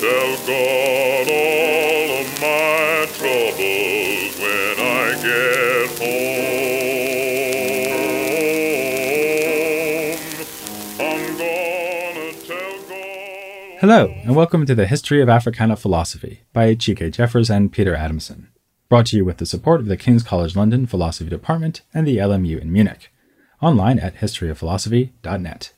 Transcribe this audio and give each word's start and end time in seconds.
tell 0.00 0.36
God 0.46 1.28
all 1.30 2.20
of 2.20 2.28
my 2.38 3.06
troubles 3.14 4.38
when 4.38 4.76
I 4.78 5.16
get 5.22 5.88
home. 5.98 6.36
Hello, 13.80 14.14
and 14.24 14.36
welcome 14.36 14.66
to 14.66 14.74
the 14.74 14.86
History 14.86 15.22
of 15.22 15.30
Africana 15.30 15.76
Philosophy 15.76 16.42
by 16.52 16.74
Chike 16.74 17.10
Jeffers 17.12 17.48
and 17.48 17.72
Peter 17.72 17.94
Adamson, 17.94 18.48
brought 18.90 19.06
to 19.06 19.16
you 19.16 19.24
with 19.24 19.38
the 19.38 19.46
support 19.46 19.80
of 19.80 19.86
the 19.86 19.96
King's 19.96 20.22
College 20.22 20.54
London 20.54 20.86
Philosophy 20.86 21.30
Department 21.30 21.80
and 21.94 22.06
the 22.06 22.18
LMU 22.18 22.60
in 22.60 22.70
Munich, 22.70 23.10
online 23.62 23.98
at 23.98 24.16
historyofphilosophy.net. 24.16 25.72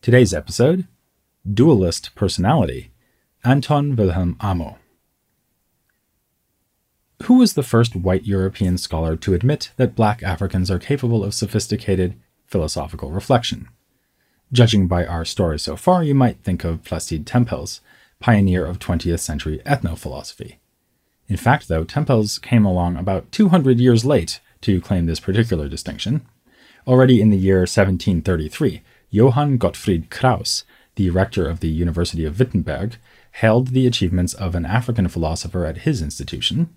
Today's 0.00 0.32
episode 0.32 0.86
Dualist 1.52 2.14
Personality 2.14 2.90
Anton 3.46 3.94
Wilhelm 3.94 4.38
Amo. 4.40 4.78
Who 7.24 7.34
was 7.34 7.52
the 7.52 7.62
first 7.62 7.94
white 7.94 8.24
European 8.24 8.78
scholar 8.78 9.16
to 9.16 9.34
admit 9.34 9.70
that 9.76 9.94
black 9.94 10.22
Africans 10.22 10.70
are 10.70 10.78
capable 10.78 11.22
of 11.22 11.34
sophisticated 11.34 12.18
philosophical 12.46 13.10
reflection? 13.10 13.68
Judging 14.50 14.88
by 14.88 15.04
our 15.04 15.26
story 15.26 15.58
so 15.58 15.76
far, 15.76 16.02
you 16.02 16.14
might 16.14 16.42
think 16.42 16.64
of 16.64 16.84
Placide 16.84 17.26
Tempels, 17.26 17.82
pioneer 18.18 18.64
of 18.64 18.78
20th 18.78 19.20
century 19.20 19.60
ethnophilosophy. 19.66 20.54
In 21.28 21.36
fact, 21.36 21.68
though, 21.68 21.84
Tempels 21.84 22.38
came 22.40 22.64
along 22.64 22.96
about 22.96 23.30
200 23.30 23.78
years 23.78 24.06
late 24.06 24.40
to 24.62 24.80
claim 24.80 25.04
this 25.04 25.20
particular 25.20 25.68
distinction. 25.68 26.24
Already 26.86 27.20
in 27.20 27.28
the 27.28 27.36
year 27.36 27.58
1733, 27.58 28.80
Johann 29.10 29.58
Gottfried 29.58 30.08
Kraus, 30.08 30.64
the 30.96 31.10
rector 31.10 31.46
of 31.46 31.60
the 31.60 31.68
University 31.68 32.24
of 32.24 32.38
Wittenberg, 32.38 32.96
hailed 33.38 33.68
the 33.68 33.86
achievements 33.86 34.32
of 34.34 34.54
an 34.54 34.64
African 34.64 35.08
philosopher 35.08 35.66
at 35.66 35.78
his 35.78 36.00
institution, 36.00 36.72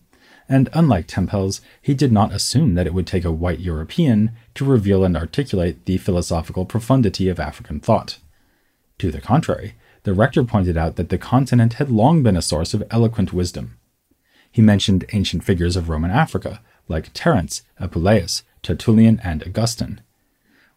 and 0.49 0.69
unlike 0.73 1.05
Tempels, 1.05 1.61
he 1.81 1.93
did 1.93 2.11
not 2.11 2.33
assume 2.33 2.73
that 2.73 2.87
it 2.87 2.93
would 2.95 3.05
take 3.05 3.25
a 3.25 3.31
white 3.31 3.59
European 3.59 4.31
to 4.55 4.65
reveal 4.65 5.03
and 5.03 5.15
articulate 5.15 5.85
the 5.85 5.97
philosophical 5.97 6.65
profundity 6.65 7.29
of 7.29 7.39
African 7.39 7.79
thought. 7.79 8.17
To 8.97 9.11
the 9.11 9.21
contrary, 9.21 9.75
the 10.01 10.15
rector 10.15 10.43
pointed 10.43 10.77
out 10.77 10.95
that 10.95 11.09
the 11.09 11.17
continent 11.19 11.73
had 11.73 11.91
long 11.91 12.23
been 12.23 12.37
a 12.37 12.41
source 12.41 12.73
of 12.73 12.83
eloquent 12.89 13.33
wisdom. 13.33 13.77
He 14.49 14.61
mentioned 14.61 15.05
ancient 15.13 15.43
figures 15.43 15.75
of 15.75 15.89
Roman 15.89 16.09
Africa, 16.09 16.61
like 16.87 17.11
Terence, 17.13 17.61
Apuleius, 17.79 18.41
Tertullian, 18.63 19.19
and 19.23 19.43
Augustine. 19.43 20.01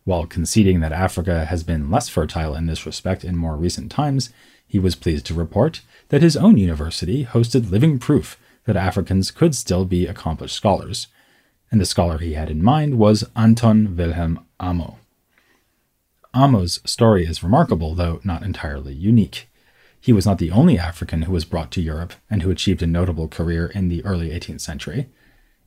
While 0.04 0.26
conceding 0.26 0.80
that 0.80 0.92
Africa 0.92 1.46
has 1.46 1.62
been 1.62 1.90
less 1.90 2.10
fertile 2.10 2.54
in 2.54 2.66
this 2.66 2.84
respect 2.84 3.24
in 3.24 3.36
more 3.36 3.56
recent 3.56 3.90
times, 3.90 4.30
he 4.70 4.78
was 4.78 4.94
pleased 4.94 5.26
to 5.26 5.34
report 5.34 5.82
that 6.10 6.22
his 6.22 6.36
own 6.36 6.56
university 6.56 7.24
hosted 7.24 7.72
living 7.72 7.98
proof 7.98 8.38
that 8.66 8.76
Africans 8.76 9.32
could 9.32 9.56
still 9.56 9.84
be 9.84 10.06
accomplished 10.06 10.54
scholars, 10.54 11.08
and 11.72 11.80
the 11.80 11.84
scholar 11.84 12.18
he 12.18 12.34
had 12.34 12.48
in 12.48 12.62
mind 12.62 12.96
was 12.96 13.28
Anton 13.34 13.96
Wilhelm 13.96 14.46
Amo. 14.60 14.98
Amo's 16.32 16.78
story 16.84 17.26
is 17.26 17.42
remarkable, 17.42 17.96
though 17.96 18.20
not 18.22 18.44
entirely 18.44 18.94
unique. 18.94 19.48
He 20.00 20.12
was 20.12 20.24
not 20.24 20.38
the 20.38 20.52
only 20.52 20.78
African 20.78 21.22
who 21.22 21.32
was 21.32 21.44
brought 21.44 21.72
to 21.72 21.82
Europe 21.82 22.12
and 22.30 22.42
who 22.42 22.50
achieved 22.52 22.80
a 22.80 22.86
notable 22.86 23.26
career 23.26 23.66
in 23.66 23.88
the 23.88 24.04
early 24.04 24.30
18th 24.30 24.60
century. 24.60 25.08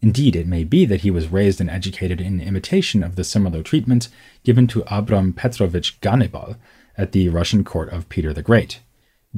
Indeed, 0.01 0.37
it 0.37 0.47
may 0.47 0.63
be 0.63 0.85
that 0.85 1.01
he 1.01 1.11
was 1.11 1.27
raised 1.27 1.59
and 1.59 1.69
educated 1.69 2.21
in 2.21 2.39
imitation 2.39 3.03
of 3.03 3.17
the 3.17 3.25
similar 3.25 3.63
treatment 3.63 4.07
given 4.45 4.65
to 4.67 4.85
Abram 4.87 5.33
Petrovich 5.33 5.99
Gannibal 5.99 6.55
at 6.97 7.11
the 7.11 7.27
Russian 7.27 7.65
court 7.65 7.89
of 7.89 8.07
Peter 8.07 8.33
the 8.33 8.41
Great. 8.41 8.79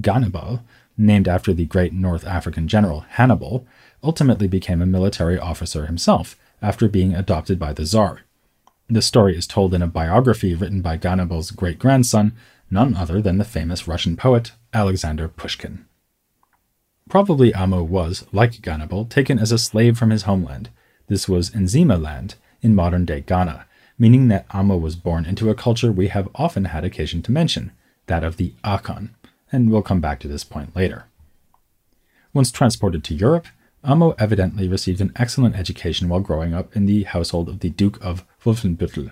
Gannibal, 0.01 0.61
named 0.97 1.27
after 1.27 1.53
the 1.53 1.65
great 1.65 1.93
North 1.93 2.25
African 2.25 2.67
general 2.67 3.01
Hannibal, 3.01 3.65
ultimately 4.03 4.47
became 4.47 4.81
a 4.81 4.85
military 4.85 5.37
officer 5.37 5.85
himself 5.85 6.37
after 6.61 6.87
being 6.87 7.13
adopted 7.13 7.59
by 7.59 7.73
the 7.73 7.85
Tsar. 7.85 8.21
The 8.87 9.01
story 9.01 9.35
is 9.35 9.47
told 9.47 9.73
in 9.73 9.81
a 9.81 9.87
biography 9.87 10.53
written 10.53 10.81
by 10.81 10.97
Gannibal's 10.97 11.51
great 11.51 11.79
grandson, 11.79 12.33
none 12.69 12.95
other 12.95 13.21
than 13.21 13.37
the 13.37 13.43
famous 13.43 13.87
Russian 13.87 14.15
poet 14.15 14.51
Alexander 14.73 15.27
Pushkin. 15.27 15.85
Probably 17.09 17.53
Amo 17.53 17.83
was, 17.83 18.25
like 18.31 18.61
Gannibal, 18.61 19.05
taken 19.05 19.39
as 19.39 19.51
a 19.51 19.57
slave 19.57 19.97
from 19.97 20.09
his 20.09 20.23
homeland. 20.23 20.69
This 21.07 21.29
was 21.29 21.51
Nzima 21.51 22.01
land 22.01 22.35
in 22.61 22.75
modern 22.75 23.05
day 23.05 23.21
Ghana, 23.21 23.65
meaning 23.97 24.27
that 24.27 24.45
Amo 24.51 24.75
was 24.77 24.95
born 24.95 25.25
into 25.25 25.49
a 25.49 25.55
culture 25.55 25.91
we 25.91 26.07
have 26.09 26.29
often 26.35 26.65
had 26.65 26.83
occasion 26.83 27.21
to 27.23 27.31
mention, 27.31 27.71
that 28.07 28.23
of 28.23 28.37
the 28.37 28.53
Akan, 28.63 29.09
and 29.51 29.71
we'll 29.71 29.81
come 29.81 30.01
back 30.01 30.19
to 30.19 30.27
this 30.27 30.43
point 30.43 30.75
later. 30.75 31.05
Once 32.33 32.51
transported 32.51 33.03
to 33.03 33.15
Europe, 33.15 33.47
Amo 33.83 34.15
evidently 34.17 34.67
received 34.67 34.99
an 34.99 35.11
excellent 35.15 35.55
education 35.55 36.09
while 36.09 36.19
growing 36.19 36.53
up 36.53 36.75
in 36.75 36.85
the 36.85 37.03
household 37.03 37.47
of 37.47 37.59
the 37.59 37.69
Duke 37.69 38.03
of 38.03 38.25
Wolfenbüttel. 38.43 39.11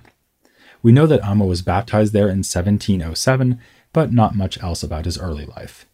We 0.82 0.92
know 0.92 1.08
that 1.08 1.24
Amo 1.24 1.46
was 1.46 1.62
baptized 1.62 2.12
there 2.12 2.28
in 2.28 2.40
1707, 2.40 3.60
but 3.94 4.12
not 4.12 4.36
much 4.36 4.62
else 4.62 4.84
about 4.84 5.06
his 5.06 5.18
early 5.18 5.46
life. 5.46 5.86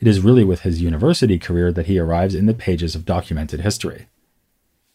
It 0.00 0.08
is 0.08 0.20
really 0.20 0.44
with 0.44 0.60
his 0.60 0.82
university 0.82 1.38
career 1.38 1.72
that 1.72 1.86
he 1.86 1.98
arrives 1.98 2.34
in 2.34 2.46
the 2.46 2.54
pages 2.54 2.94
of 2.94 3.04
documented 3.04 3.60
history. 3.60 4.06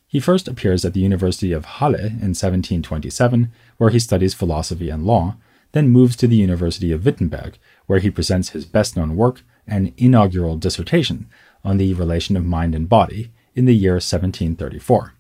He 0.08 0.20
first 0.20 0.48
appears 0.48 0.84
at 0.84 0.94
the 0.94 1.00
University 1.00 1.52
of 1.54 1.66
Halle 1.66 2.00
in 2.00 2.34
1727, 2.36 3.52
where 3.78 3.92
he 3.92 4.00
studies 4.00 4.34
philosophy 4.34 4.90
and 4.90 5.06
law, 5.06 5.38
then 5.72 5.90
moves 5.90 6.16
to 6.16 6.28
the 6.28 6.36
University 6.36 6.92
of 6.92 7.06
Wittenberg, 7.06 7.58
where 7.86 8.00
he 8.00 8.10
presents 8.10 8.50
his 8.50 8.66
best 8.66 8.98
known 8.98 9.16
work, 9.16 9.42
an 9.68 9.94
inaugural 9.98 10.58
dissertation 10.58 11.30
on 11.64 11.78
the 11.78 11.94
relation 11.94 12.36
of 12.36 12.46
mind 12.46 12.74
and 12.74 12.90
body, 12.90 13.32
in 13.56 13.66
the 13.66 13.76
year 13.76 13.94
1734. 13.94 15.14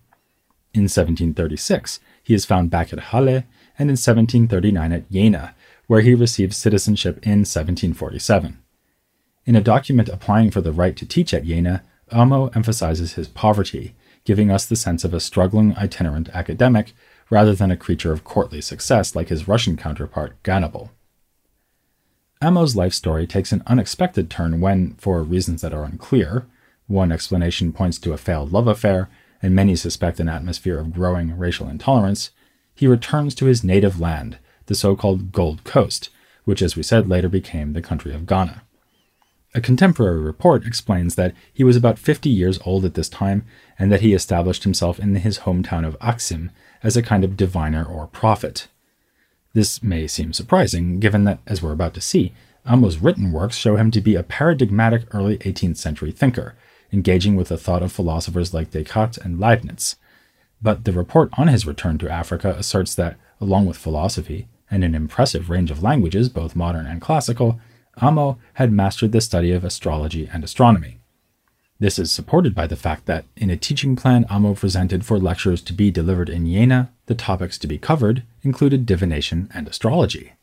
In 0.73 0.83
1736, 0.83 1.99
he 2.23 2.33
is 2.33 2.45
found 2.45 2.69
back 2.69 2.93
at 2.93 2.99
Halle, 2.99 3.45
and 3.77 3.89
in 3.89 3.97
1739 3.97 4.91
at 4.91 5.11
Jena, 5.11 5.55
where 5.87 6.01
he 6.01 6.13
receives 6.13 6.55
citizenship 6.55 7.15
in 7.23 7.39
1747. 7.39 8.59
In 9.45 9.55
a 9.55 9.61
document 9.61 10.09
applying 10.09 10.51
for 10.51 10.61
the 10.61 10.71
right 10.71 10.95
to 10.95 11.07
teach 11.07 11.33
at 11.33 11.45
Jena, 11.45 11.83
Amo 12.11 12.47
emphasizes 12.49 13.13
his 13.13 13.27
poverty, 13.27 13.95
giving 14.23 14.51
us 14.51 14.65
the 14.65 14.75
sense 14.75 15.03
of 15.03 15.13
a 15.13 15.19
struggling 15.19 15.75
itinerant 15.75 16.29
academic 16.29 16.93
rather 17.29 17.53
than 17.53 17.71
a 17.71 17.77
creature 17.77 18.11
of 18.11 18.23
courtly 18.23 18.61
success 18.61 19.15
like 19.15 19.29
his 19.29 19.47
Russian 19.47 19.77
counterpart 19.77 20.41
Gannibal. 20.43 20.91
Amo's 22.41 22.75
life 22.75 22.93
story 22.93 23.27
takes 23.27 23.51
an 23.51 23.63
unexpected 23.67 24.29
turn 24.29 24.61
when, 24.61 24.93
for 24.95 25.21
reasons 25.23 25.61
that 25.61 25.73
are 25.73 25.83
unclear, 25.83 26.45
one 26.87 27.11
explanation 27.11 27.73
points 27.73 27.99
to 27.99 28.13
a 28.13 28.17
failed 28.17 28.51
love 28.51 28.67
affair, 28.67 29.09
and 29.41 29.53
many 29.53 29.75
suspect 29.75 30.19
an 30.19 30.29
atmosphere 30.29 30.79
of 30.79 30.93
growing 30.93 31.37
racial 31.37 31.67
intolerance, 31.67 32.31
he 32.73 32.87
returns 32.87 33.35
to 33.35 33.45
his 33.45 33.63
native 33.63 33.99
land, 33.99 34.37
the 34.67 34.75
so 34.75 34.95
called 34.95 35.31
Gold 35.31 35.63
Coast, 35.63 36.09
which, 36.45 36.61
as 36.61 36.75
we 36.75 36.83
said, 36.83 37.09
later 37.09 37.29
became 37.29 37.73
the 37.73 37.81
country 37.81 38.13
of 38.13 38.25
Ghana. 38.25 38.63
A 39.53 39.61
contemporary 39.61 40.19
report 40.19 40.65
explains 40.65 41.15
that 41.15 41.33
he 41.51 41.63
was 41.63 41.75
about 41.75 41.99
50 41.99 42.29
years 42.29 42.59
old 42.65 42.85
at 42.85 42.93
this 42.93 43.09
time 43.09 43.45
and 43.77 43.91
that 43.91 44.01
he 44.01 44.13
established 44.13 44.63
himself 44.63 44.99
in 44.99 45.15
his 45.15 45.39
hometown 45.39 45.85
of 45.85 45.97
Axim 45.99 46.51
as 46.83 46.95
a 46.95 47.03
kind 47.03 47.23
of 47.23 47.37
diviner 47.37 47.83
or 47.83 48.07
prophet. 48.07 48.67
This 49.53 49.81
may 49.81 50.07
seem 50.07 50.33
surprising, 50.33 50.99
given 50.99 51.23
that, 51.23 51.39
as 51.47 51.61
we're 51.61 51.73
about 51.73 51.93
to 51.95 52.01
see, 52.01 52.33
Amo's 52.65 52.99
written 52.99 53.31
works 53.31 53.57
show 53.57 53.75
him 53.77 53.89
to 53.91 54.01
be 54.01 54.15
a 54.15 54.23
paradigmatic 54.23 55.03
early 55.13 55.37
18th 55.39 55.77
century 55.77 56.11
thinker, 56.11 56.55
engaging 56.91 57.35
with 57.35 57.49
the 57.49 57.57
thought 57.57 57.83
of 57.83 57.91
philosophers 57.91 58.53
like 58.53 58.71
Descartes 58.71 59.17
and 59.17 59.39
Leibniz. 59.39 59.95
But 60.61 60.83
the 60.83 60.91
report 60.91 61.29
on 61.37 61.47
his 61.47 61.65
return 61.65 61.97
to 61.99 62.11
Africa 62.11 62.55
asserts 62.57 62.93
that, 62.95 63.17
along 63.41 63.65
with 63.65 63.77
philosophy 63.77 64.47
and 64.69 64.83
an 64.83 64.93
impressive 64.93 65.49
range 65.49 65.71
of 65.71 65.81
languages, 65.81 66.29
both 66.29 66.55
modern 66.55 66.85
and 66.85 67.01
classical, 67.01 67.59
Amo 67.97 68.37
had 68.53 68.71
mastered 68.71 69.11
the 69.11 69.21
study 69.21 69.51
of 69.51 69.63
astrology 69.63 70.29
and 70.31 70.43
astronomy. 70.43 70.99
This 71.81 71.97
is 71.97 72.11
supported 72.11 72.53
by 72.53 72.67
the 72.67 72.75
fact 72.75 73.05
that, 73.05 73.23
in 73.37 73.49
a 73.49 73.55
teaching 73.55 73.95
plan 73.95 74.25
Amo 74.29 74.53
presented 74.53 75.05
for 75.05 75.17
lectures 75.17 75.61
to 75.61 75.71
be 75.71 75.91
delivered 75.91 76.27
in 76.27 76.45
Jena, 76.45 76.91
the 77.05 77.15
topics 77.15 77.57
to 77.59 77.67
be 77.67 77.77
covered 77.77 78.23
included 78.43 78.85
divination 78.85 79.49
and 79.53 79.65
astrology. 79.65 80.33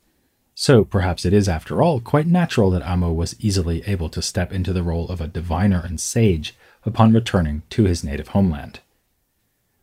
So 0.54 0.82
perhaps 0.82 1.26
it 1.26 1.34
is, 1.34 1.46
after 1.46 1.82
all, 1.82 2.00
quite 2.00 2.26
natural 2.26 2.70
that 2.70 2.86
Amo 2.86 3.12
was 3.12 3.36
easily 3.38 3.82
able 3.86 4.08
to 4.08 4.22
step 4.22 4.50
into 4.50 4.72
the 4.72 4.82
role 4.82 5.10
of 5.10 5.20
a 5.20 5.26
diviner 5.26 5.82
and 5.84 6.00
sage 6.00 6.54
upon 6.86 7.12
returning 7.12 7.62
to 7.68 7.84
his 7.84 8.02
native 8.02 8.28
homeland. 8.28 8.80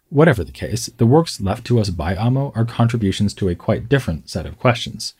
Whatever 0.09 0.43
the 0.43 0.51
case, 0.51 0.87
the 0.97 1.05
works 1.05 1.39
left 1.39 1.65
to 1.67 1.79
us 1.79 1.91
by 1.91 2.15
Amo 2.15 2.51
are 2.55 2.65
contributions 2.65 3.35
to 3.35 3.49
a 3.49 3.55
quite 3.55 3.87
different 3.87 4.27
set 4.27 4.47
of 4.47 4.57
questions. 4.57 5.13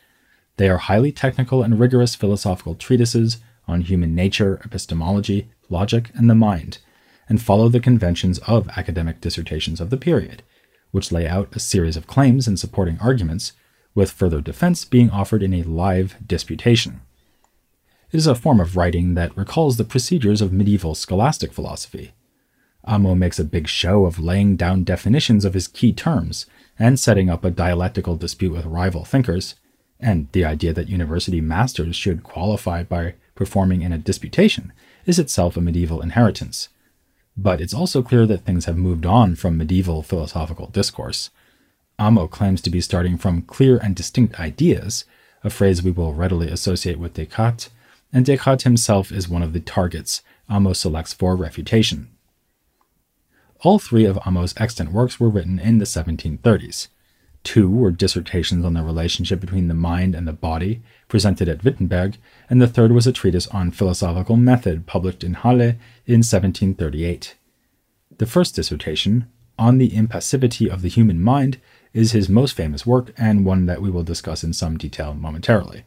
They 0.58 0.68
are 0.68 0.78
highly 0.78 1.12
technical 1.12 1.62
and 1.62 1.80
rigorous 1.80 2.16
philosophical 2.16 2.74
treatises 2.74 3.38
on 3.68 3.82
human 3.82 4.16
nature, 4.16 4.60
epistemology, 4.66 5.50
logic, 5.70 6.10
and 6.14 6.30
the 6.30 6.36
mind, 6.36 6.80
and 7.30 7.42
follow 7.42 7.70
the 7.70 7.80
conventions 7.80 8.40
of 8.40 8.68
academic 8.70 9.22
dissertations 9.22 9.80
of 9.80 9.90
the 9.90 9.98
period, 9.98 10.44
which 10.92 11.12
lay 11.12 11.28
out 11.28 11.56
a 11.56 11.60
series 11.60 11.98
of 11.98 12.08
claims 12.08 12.48
and 12.48 12.60
supporting 12.60 12.98
arguments, 13.00 13.54
with 13.96 14.12
further 14.12 14.42
defense 14.42 14.86
being 14.86 15.10
offered 15.10 15.44
in 15.44 15.54
a 15.54 15.64
live 15.64 16.16
disputation. 16.26 17.02
It 18.12 18.18
is 18.18 18.28
a 18.28 18.36
form 18.36 18.60
of 18.60 18.78
writing 18.78 19.16
that 19.16 19.36
recalls 19.36 19.78
the 19.78 19.84
procedures 19.84 20.42
of 20.42 20.54
medieval 20.54 20.96
scholastic 20.96 21.52
philosophy. 21.52 22.14
Amo 22.86 23.16
makes 23.16 23.40
a 23.40 23.46
big 23.46 23.68
show 23.68 24.06
of 24.06 24.20
laying 24.20 24.56
down 24.56 24.84
definitions 24.84 25.46
of 25.46 25.54
his 25.54 25.68
key 25.68 25.94
terms 25.94 26.46
and 26.78 27.00
setting 27.00 27.30
up 27.30 27.46
a 27.46 27.52
dialectical 27.52 28.16
dispute 28.16 28.52
with 28.52 28.66
rival 28.66 29.06
thinkers, 29.06 29.56
and 30.00 30.28
the 30.32 30.44
idea 30.44 30.74
that 30.74 30.90
university 30.90 31.40
masters 31.40 31.96
should 31.96 32.24
qualify 32.24 32.84
by 32.84 33.16
performing 33.36 33.82
in 33.82 33.94
a 33.94 33.98
disputation 33.98 34.74
is 35.06 35.20
itself 35.20 35.58
a 35.58 35.62
medieval 35.62 36.02
inheritance. 36.02 36.70
But 37.36 37.62
it's 37.62 37.74
also 37.74 38.04
clear 38.04 38.26
that 38.28 38.46
things 38.46 38.66
have 38.66 38.78
moved 38.78 39.06
on 39.06 39.36
from 39.36 39.58
medieval 39.58 40.04
philosophical 40.04 40.68
discourse. 40.68 41.30
Amo 41.98 42.28
claims 42.28 42.62
to 42.62 42.70
be 42.70 42.82
starting 42.82 43.18
from 43.18 43.42
clear 43.44 43.78
and 43.78 43.96
distinct 43.96 44.40
ideas, 44.40 45.06
a 45.44 45.50
phrase 45.50 45.84
we 45.84 45.92
will 45.92 46.14
readily 46.14 46.50
associate 46.50 47.00
with 47.00 47.14
Descartes, 47.14 47.70
and 48.12 48.26
Descartes 48.26 48.64
himself 48.64 49.12
is 49.12 49.28
one 49.28 49.44
of 49.44 49.54
the 49.54 49.60
targets 49.60 50.22
Amo 50.50 50.74
selects 50.74 51.14
for 51.14 51.36
refutation. 51.36 52.10
All 53.62 53.80
three 53.80 54.06
of 54.06 54.20
Amo's 54.26 54.54
extant 54.58 54.92
works 54.92 55.20
were 55.20 55.30
written 55.30 55.58
in 55.58 55.78
the 55.78 55.86
1730s. 55.86 56.90
Two 57.44 57.70
were 57.70 57.92
dissertations 57.92 58.66
on 58.66 58.74
the 58.74 58.84
relationship 58.84 59.40
between 59.40 59.68
the 59.68 59.74
mind 59.74 60.16
and 60.16 60.28
the 60.28 60.34
body, 60.34 60.82
presented 61.14 61.48
at 61.48 61.64
Wittenberg, 61.64 62.18
and 62.50 62.60
the 62.60 62.68
third 62.68 62.92
was 62.92 63.06
a 63.06 63.12
treatise 63.12 63.46
on 63.50 63.70
philosophical 63.70 64.36
method 64.36 64.88
published 64.88 65.24
in 65.24 65.36
Halle 65.36 65.78
in 66.08 66.24
1738. 66.24 67.36
The 68.18 68.26
first 68.26 68.56
dissertation, 68.56 69.28
On 69.60 69.78
the 69.78 69.92
Impassivity 69.92 70.68
of 70.68 70.82
the 70.82 70.90
Human 70.90 71.22
Mind, 71.22 71.60
is 71.94 72.14
his 72.14 72.30
most 72.30 72.54
famous 72.54 72.88
work 72.88 73.14
and 73.16 73.46
one 73.46 73.68
that 73.68 73.80
we 73.80 73.92
will 73.92 74.02
discuss 74.02 74.44
in 74.44 74.54
some 74.54 74.76
detail 74.76 75.14
momentarily. 75.14 75.84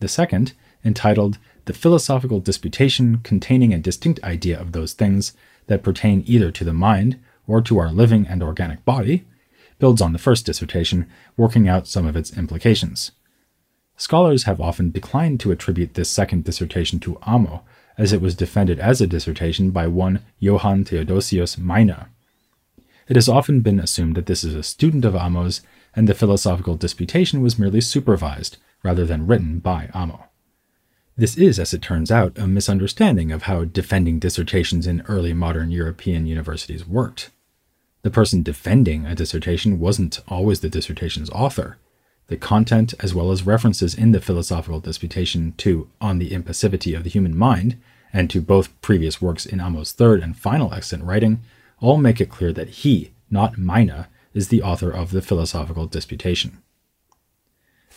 The 0.00 0.08
second, 0.08 0.52
entitled 0.84 1.38
The 1.64 1.72
Philosophical 1.72 2.40
Disputation 2.40 3.20
Containing 3.22 3.72
a 3.72 3.78
Distinct 3.78 4.22
Idea 4.22 4.60
of 4.60 4.72
Those 4.72 4.92
Things, 4.92 5.32
that 5.68 5.82
pertain 5.82 6.22
either 6.26 6.50
to 6.50 6.64
the 6.64 6.74
mind 6.74 7.18
or 7.46 7.62
to 7.62 7.78
our 7.78 7.90
living 7.90 8.26
and 8.26 8.42
organic 8.42 8.84
body, 8.84 9.24
builds 9.78 10.02
on 10.02 10.12
the 10.12 10.18
first 10.18 10.44
dissertation, 10.44 11.08
working 11.38 11.66
out 11.66 11.88
some 11.88 12.06
of 12.06 12.14
its 12.14 12.36
implications. 12.36 13.12
Scholars 14.00 14.44
have 14.44 14.62
often 14.62 14.90
declined 14.92 15.40
to 15.40 15.52
attribute 15.52 15.92
this 15.92 16.08
second 16.08 16.44
dissertation 16.44 17.00
to 17.00 17.18
Amo, 17.24 17.64
as 17.98 18.14
it 18.14 18.22
was 18.22 18.34
defended 18.34 18.80
as 18.80 19.02
a 19.02 19.06
dissertation 19.06 19.72
by 19.72 19.86
one 19.86 20.24
Johann 20.38 20.86
Theodosius 20.86 21.58
Meiner. 21.58 22.08
It 23.08 23.16
has 23.16 23.28
often 23.28 23.60
been 23.60 23.78
assumed 23.78 24.14
that 24.14 24.24
this 24.24 24.42
is 24.42 24.54
a 24.54 24.62
student 24.62 25.04
of 25.04 25.14
Amo's, 25.14 25.60
and 25.94 26.08
the 26.08 26.14
philosophical 26.14 26.76
disputation 26.76 27.42
was 27.42 27.58
merely 27.58 27.82
supervised 27.82 28.56
rather 28.82 29.04
than 29.04 29.26
written 29.26 29.58
by 29.58 29.90
Amo. 29.92 30.24
This 31.18 31.36
is, 31.36 31.58
as 31.58 31.74
it 31.74 31.82
turns 31.82 32.10
out, 32.10 32.38
a 32.38 32.46
misunderstanding 32.46 33.30
of 33.30 33.42
how 33.42 33.66
defending 33.66 34.18
dissertations 34.18 34.86
in 34.86 35.02
early 35.08 35.34
modern 35.34 35.70
European 35.70 36.24
universities 36.24 36.88
worked. 36.88 37.28
The 38.00 38.10
person 38.10 38.42
defending 38.42 39.04
a 39.04 39.14
dissertation 39.14 39.78
wasn't 39.78 40.20
always 40.26 40.60
the 40.60 40.70
dissertation's 40.70 41.28
author. 41.28 41.76
The 42.30 42.36
content, 42.36 42.94
as 43.00 43.12
well 43.12 43.32
as 43.32 43.44
references 43.44 43.92
in 43.92 44.12
the 44.12 44.20
philosophical 44.20 44.78
disputation 44.78 45.52
to 45.56 45.90
On 46.00 46.20
the 46.20 46.30
Impassivity 46.30 46.96
of 46.96 47.02
the 47.02 47.10
Human 47.10 47.36
Mind, 47.36 47.76
and 48.12 48.30
to 48.30 48.40
both 48.40 48.80
previous 48.80 49.20
works 49.20 49.44
in 49.44 49.58
Amo's 49.58 49.90
third 49.90 50.22
and 50.22 50.36
final 50.36 50.72
extant 50.72 51.02
writing, 51.02 51.40
all 51.80 51.96
make 51.96 52.20
it 52.20 52.30
clear 52.30 52.52
that 52.52 52.68
he, 52.68 53.10
not 53.32 53.58
Meiner, 53.58 54.06
is 54.32 54.46
the 54.46 54.62
author 54.62 54.92
of 54.92 55.10
the 55.10 55.22
philosophical 55.22 55.86
disputation. 55.88 56.58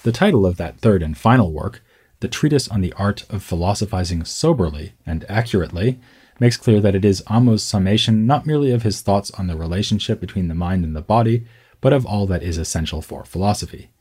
The 0.01 0.11
title 0.11 0.47
of 0.47 0.57
that 0.57 0.79
third 0.79 1.03
and 1.03 1.15
final 1.15 1.51
work 1.51 1.83
the 2.19 2.27
treatise 2.27 2.67
on 2.67 2.81
the 2.81 2.93
art 2.93 3.29
of 3.29 3.43
philosophizing 3.43 4.25
soberly 4.25 4.93
and 5.05 5.27
accurately 5.29 5.99
makes 6.39 6.57
clear 6.57 6.81
that 6.81 6.95
it 6.95 7.05
is 7.05 7.21
Amo's 7.27 7.61
summation 7.61 8.25
not 8.25 8.47
merely 8.47 8.71
of 8.71 8.81
his 8.81 9.01
thoughts 9.01 9.29
on 9.31 9.45
the 9.45 9.55
relationship 9.55 10.19
between 10.19 10.47
the 10.47 10.55
mind 10.55 10.83
and 10.83 10.95
the 10.95 11.01
body, 11.01 11.45
but 11.81 11.93
of 11.93 12.03
all 12.03 12.25
that 12.25 12.41
is 12.41 12.57
essential 12.57 13.03
for 13.03 13.25
philosophy. 13.25 13.91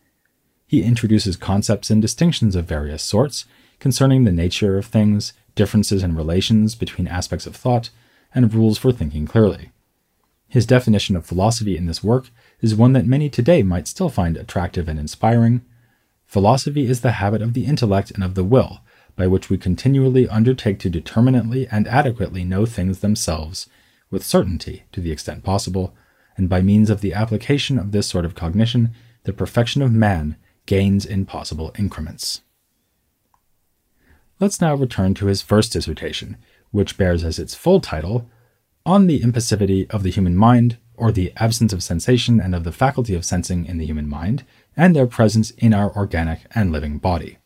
He 0.73 0.83
introduces 0.83 1.37
concepts 1.37 1.91
and 1.91 2.01
distinctions 2.01 2.57
of 2.57 2.65
various 2.65 3.03
sorts 3.03 3.45
concerning 3.79 4.25
the 4.25 4.33
nature 4.33 4.79
of 4.79 4.87
things, 4.87 5.35
differences 5.55 6.03
and 6.03 6.17
relations 6.17 6.75
between 6.75 7.07
aspects 7.07 7.47
of 7.47 7.55
thought, 7.55 7.91
and 8.35 8.55
rules 8.55 8.79
for 8.79 8.91
thinking 8.91 9.27
clearly. 9.27 9.71
His 10.49 10.65
definition 10.65 11.15
of 11.15 11.27
philosophy 11.27 11.77
in 11.77 11.85
this 11.85 12.03
work 12.03 12.31
is 12.63 12.75
one 12.75 12.95
that 12.95 13.05
many 13.05 13.29
today 13.29 13.63
might 13.63 13.87
still 13.87 14.09
find 14.09 14.39
attractive 14.39 14.89
and 14.89 14.99
inspiring, 14.99 15.61
Philosophy 16.25 16.87
is 16.87 17.03
the 17.03 17.13
habit 17.21 17.43
of 17.43 17.53
the 17.53 17.67
intellect 17.67 18.11
and 18.11 18.25
of 18.25 18.35
the 18.35 18.43
will, 18.43 18.81
by 19.15 19.27
which 19.27 19.51
we 19.51 19.59
continually 19.59 20.27
undertake 20.27 20.79
to 20.79 20.89
determinately 20.89 21.69
and 21.69 21.87
adequately 21.87 22.45
know 22.45 22.65
things 22.65 23.01
themselves, 23.01 23.69
with 24.11 24.25
certainty 24.25 24.85
to 24.93 25.03
the 25.03 25.13
extent 25.13 25.45
possible, 25.45 25.95
and 26.39 26.49
by 26.49 26.63
means 26.63 26.89
of 26.89 27.03
the 27.03 27.13
application 27.13 27.79
of 27.79 27.93
this 27.93 28.07
sort 28.07 28.25
of 28.25 28.35
cognition, 28.35 28.95
the 29.25 29.35
perfection 29.35 29.83
of 29.83 29.93
man 29.93 30.37
gains 30.67 31.05
in 31.05 31.27
possible 31.27 31.73
increments. 31.79 32.43
Let's 34.41 34.61
now 34.61 34.75
return 34.75 35.15
to 35.15 35.27
his 35.27 35.43
first 35.43 35.73
dissertation, 35.73 36.37
which 36.71 36.97
bears 36.97 37.25
as 37.25 37.39
its 37.39 37.55
full 37.55 37.81
title 37.81 38.29
On 38.85 39.07
the 39.07 39.21
Impassivity 39.21 39.89
of 39.91 40.03
the 40.03 40.11
Human 40.11 40.37
Mind, 40.37 40.79
or 40.97 41.13
the 41.13 41.33
Absence 41.37 41.73
of 41.73 41.83
Sensation 41.83 42.41
and 42.41 42.55
of 42.55 42.65
the 42.65 42.73
Faculty 42.73 43.15
of 43.15 43.25
Sensing 43.25 43.67
in 43.67 43.79
the 43.79 43.87
Human 43.87 44.09
Mind, 44.09 44.45
and 44.77 44.97
their 44.97 45.07
presence 45.07 45.51
in 45.53 45.75
our 45.75 45.95
organic 45.97 46.41
and 46.55 46.73
living 46.73 46.99
body. 46.99 47.39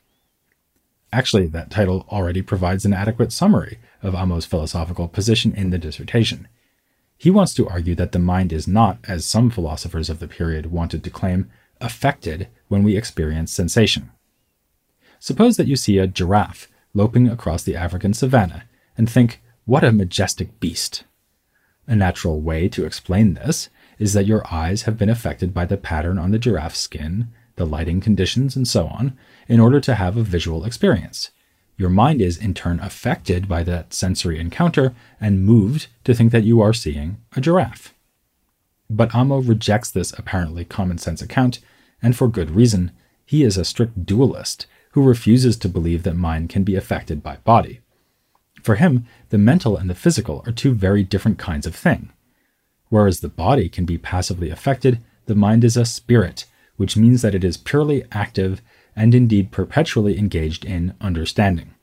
Actually, 1.13 1.47
that 1.47 1.71
title 1.71 2.07
already 2.11 2.43
provides 2.43 2.85
an 2.85 2.93
adequate 2.93 3.33
summary 3.33 3.79
of 4.03 4.15
Amo's 4.15 4.45
philosophical 4.45 5.09
position 5.09 5.55
in 5.55 5.71
the 5.71 5.79
dissertation. 5.79 6.49
He 7.17 7.31
wants 7.31 7.55
to 7.55 7.69
argue 7.69 7.95
that 7.95 8.13
the 8.13 8.19
mind 8.19 8.53
is 8.53 8.69
not, 8.69 8.99
as 9.09 9.25
some 9.25 9.51
philosophers 9.51 10.11
of 10.11 10.19
the 10.19 10.29
period 10.29 10.67
wanted 10.67 11.03
to 11.05 11.11
claim, 11.11 11.51
affected 11.81 12.49
when 12.69 12.83
we 12.83 12.97
experience 12.97 13.53
sensation. 13.53 14.11
Suppose 15.19 15.57
that 15.57 15.67
you 15.67 15.77
see 15.77 15.99
a 15.99 16.07
giraffe 16.07 16.69
loping 16.95 17.29
across 17.29 17.63
the 17.63 17.77
African 17.77 18.15
savannah 18.15 18.65
and 18.97 19.09
think, 19.09 19.43
what 19.65 19.85
a 19.85 19.93
majestic 19.93 20.61
beast! 20.61 21.05
A 21.87 21.97
natural 21.97 22.41
way 22.41 22.69
to 22.69 22.85
explain 22.85 23.35
this 23.35 23.69
is 23.99 24.13
that 24.13 24.27
your 24.27 24.43
eyes 24.53 24.83
have 24.83 24.99
been 24.99 25.09
affected 25.09 25.55
by 25.55 25.65
the 25.65 25.77
pattern 25.77 26.19
on 26.19 26.31
the 26.31 26.39
giraffe's 26.39 26.81
skin, 26.81 27.29
the 27.57 27.67
lighting 27.67 28.01
conditions, 28.01 28.57
and 28.57 28.69
so 28.69 28.87
on, 28.87 29.17
in 29.49 29.61
order 29.61 29.81
to 29.81 29.95
have 29.95 30.17
a 30.17 30.23
visual 30.23 30.65
experience. 30.65 31.31
Your 31.79 31.91
mind 31.91 32.21
is, 32.21 32.39
in 32.39 32.55
turn, 32.55 32.81
affected 32.81 33.49
by 33.49 33.63
that 33.65 33.93
sensory 33.93 34.39
encounter 34.39 34.95
and 35.21 35.45
moved 35.45 35.89
to 36.05 36.15
think 36.15 36.33
that 36.33 36.45
you 36.45 36.61
are 36.61 36.73
seeing 36.73 37.19
a 37.35 37.41
giraffe. 37.41 37.93
But 38.89 39.15
Amo 39.15 39.41
rejects 39.41 39.91
this 39.91 40.13
apparently 40.17 40.65
common 40.65 40.99
sense 40.99 41.21
account, 41.21 41.61
and 42.03 42.17
for 42.17 42.29
good 42.29 42.51
reason. 42.51 42.93
He 43.25 43.43
is 43.43 43.57
a 43.57 43.65
strict 43.65 44.07
dualist 44.07 44.67
who 44.93 45.03
refuses 45.03 45.57
to 45.59 45.69
believe 45.69 46.05
that 46.05 46.17
mind 46.17 46.49
can 46.49 46.63
be 46.63 46.77
affected 46.77 47.23
by 47.23 47.37
body. 47.39 47.81
For 48.63 48.77
him, 48.77 49.07
the 49.31 49.39
mental 49.39 49.77
and 49.77 49.91
the 49.91 49.95
physical 49.95 50.43
are 50.47 50.53
two 50.53 50.75
very 50.75 51.03
different 51.03 51.39
kinds 51.39 51.67
of 51.67 51.75
thing. 51.75 52.11
Whereas 52.89 53.21
the 53.21 53.29
body 53.29 53.69
can 53.69 53.85
be 53.85 53.99
passively 53.99 54.51
affected, 54.51 55.01
the 55.27 55.35
mind 55.35 55.65
is 55.65 55.77
a 55.77 55.85
spirit, 55.85 56.47
which 56.77 56.97
means 56.97 57.23
that 57.23 57.35
it 57.35 57.45
is 57.45 57.57
purely 57.57 58.05
active 58.13 58.63
and 58.95 59.15
indeed 59.15 59.51
perpetually 59.51 60.19
engaged 60.19 60.65
in 60.65 60.95
understanding. 61.01 61.75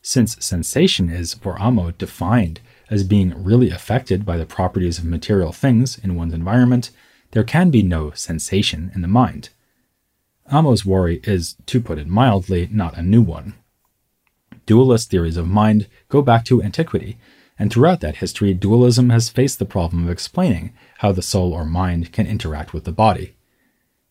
Since 0.00 0.44
sensation 0.44 1.10
is, 1.10 1.34
for 1.34 1.60
Amo, 1.60 1.90
defined 1.90 2.60
as 2.90 3.04
being 3.04 3.42
really 3.42 3.70
affected 3.70 4.24
by 4.24 4.36
the 4.36 4.46
properties 4.46 4.98
of 4.98 5.04
material 5.04 5.52
things 5.52 5.98
in 5.98 6.16
one's 6.16 6.34
environment, 6.34 6.90
there 7.32 7.44
can 7.44 7.70
be 7.70 7.82
no 7.82 8.10
sensation 8.12 8.90
in 8.94 9.02
the 9.02 9.08
mind. 9.08 9.50
Amo's 10.46 10.86
worry 10.86 11.20
is, 11.24 11.56
to 11.66 11.80
put 11.80 11.98
it 11.98 12.06
mildly, 12.06 12.68
not 12.72 12.96
a 12.96 13.02
new 13.02 13.20
one. 13.20 13.54
Dualist 14.64 15.10
theories 15.10 15.36
of 15.36 15.46
mind 15.46 15.86
go 16.08 16.22
back 16.22 16.44
to 16.46 16.62
antiquity 16.62 17.18
and 17.58 17.72
throughout 17.72 18.00
that 18.00 18.16
history, 18.16 18.54
dualism 18.54 19.10
has 19.10 19.28
faced 19.28 19.58
the 19.58 19.64
problem 19.64 20.04
of 20.04 20.10
explaining 20.10 20.72
how 20.98 21.10
the 21.10 21.22
soul 21.22 21.52
or 21.52 21.64
mind 21.64 22.12
can 22.12 22.26
interact 22.26 22.72
with 22.72 22.84
the 22.84 22.92
body. 22.92 23.34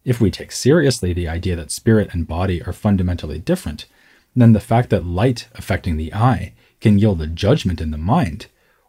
If 0.03 0.19
we 0.19 0.29
take 0.31 0.51
seriously 0.51 1.13
the 1.13 1.29
idea 1.29 1.55
that 1.55 1.72
spirit 1.72 2.10
and 2.13 2.27
body 2.27 2.62
are 2.63 2.74
fundamentally 2.74 3.39
different, 3.39 3.86
then 4.36 4.53
the 4.53 4.60
fact 4.60 4.89
that 4.89 5.05
light 5.05 5.48
affecting 5.55 5.98
the 5.98 6.13
eye 6.13 6.53
can 6.81 7.00
yield 7.00 7.22
a 7.22 7.27
judgment 7.27 7.79
in 7.81 7.91
the 7.91 7.98
mind, 7.98 8.48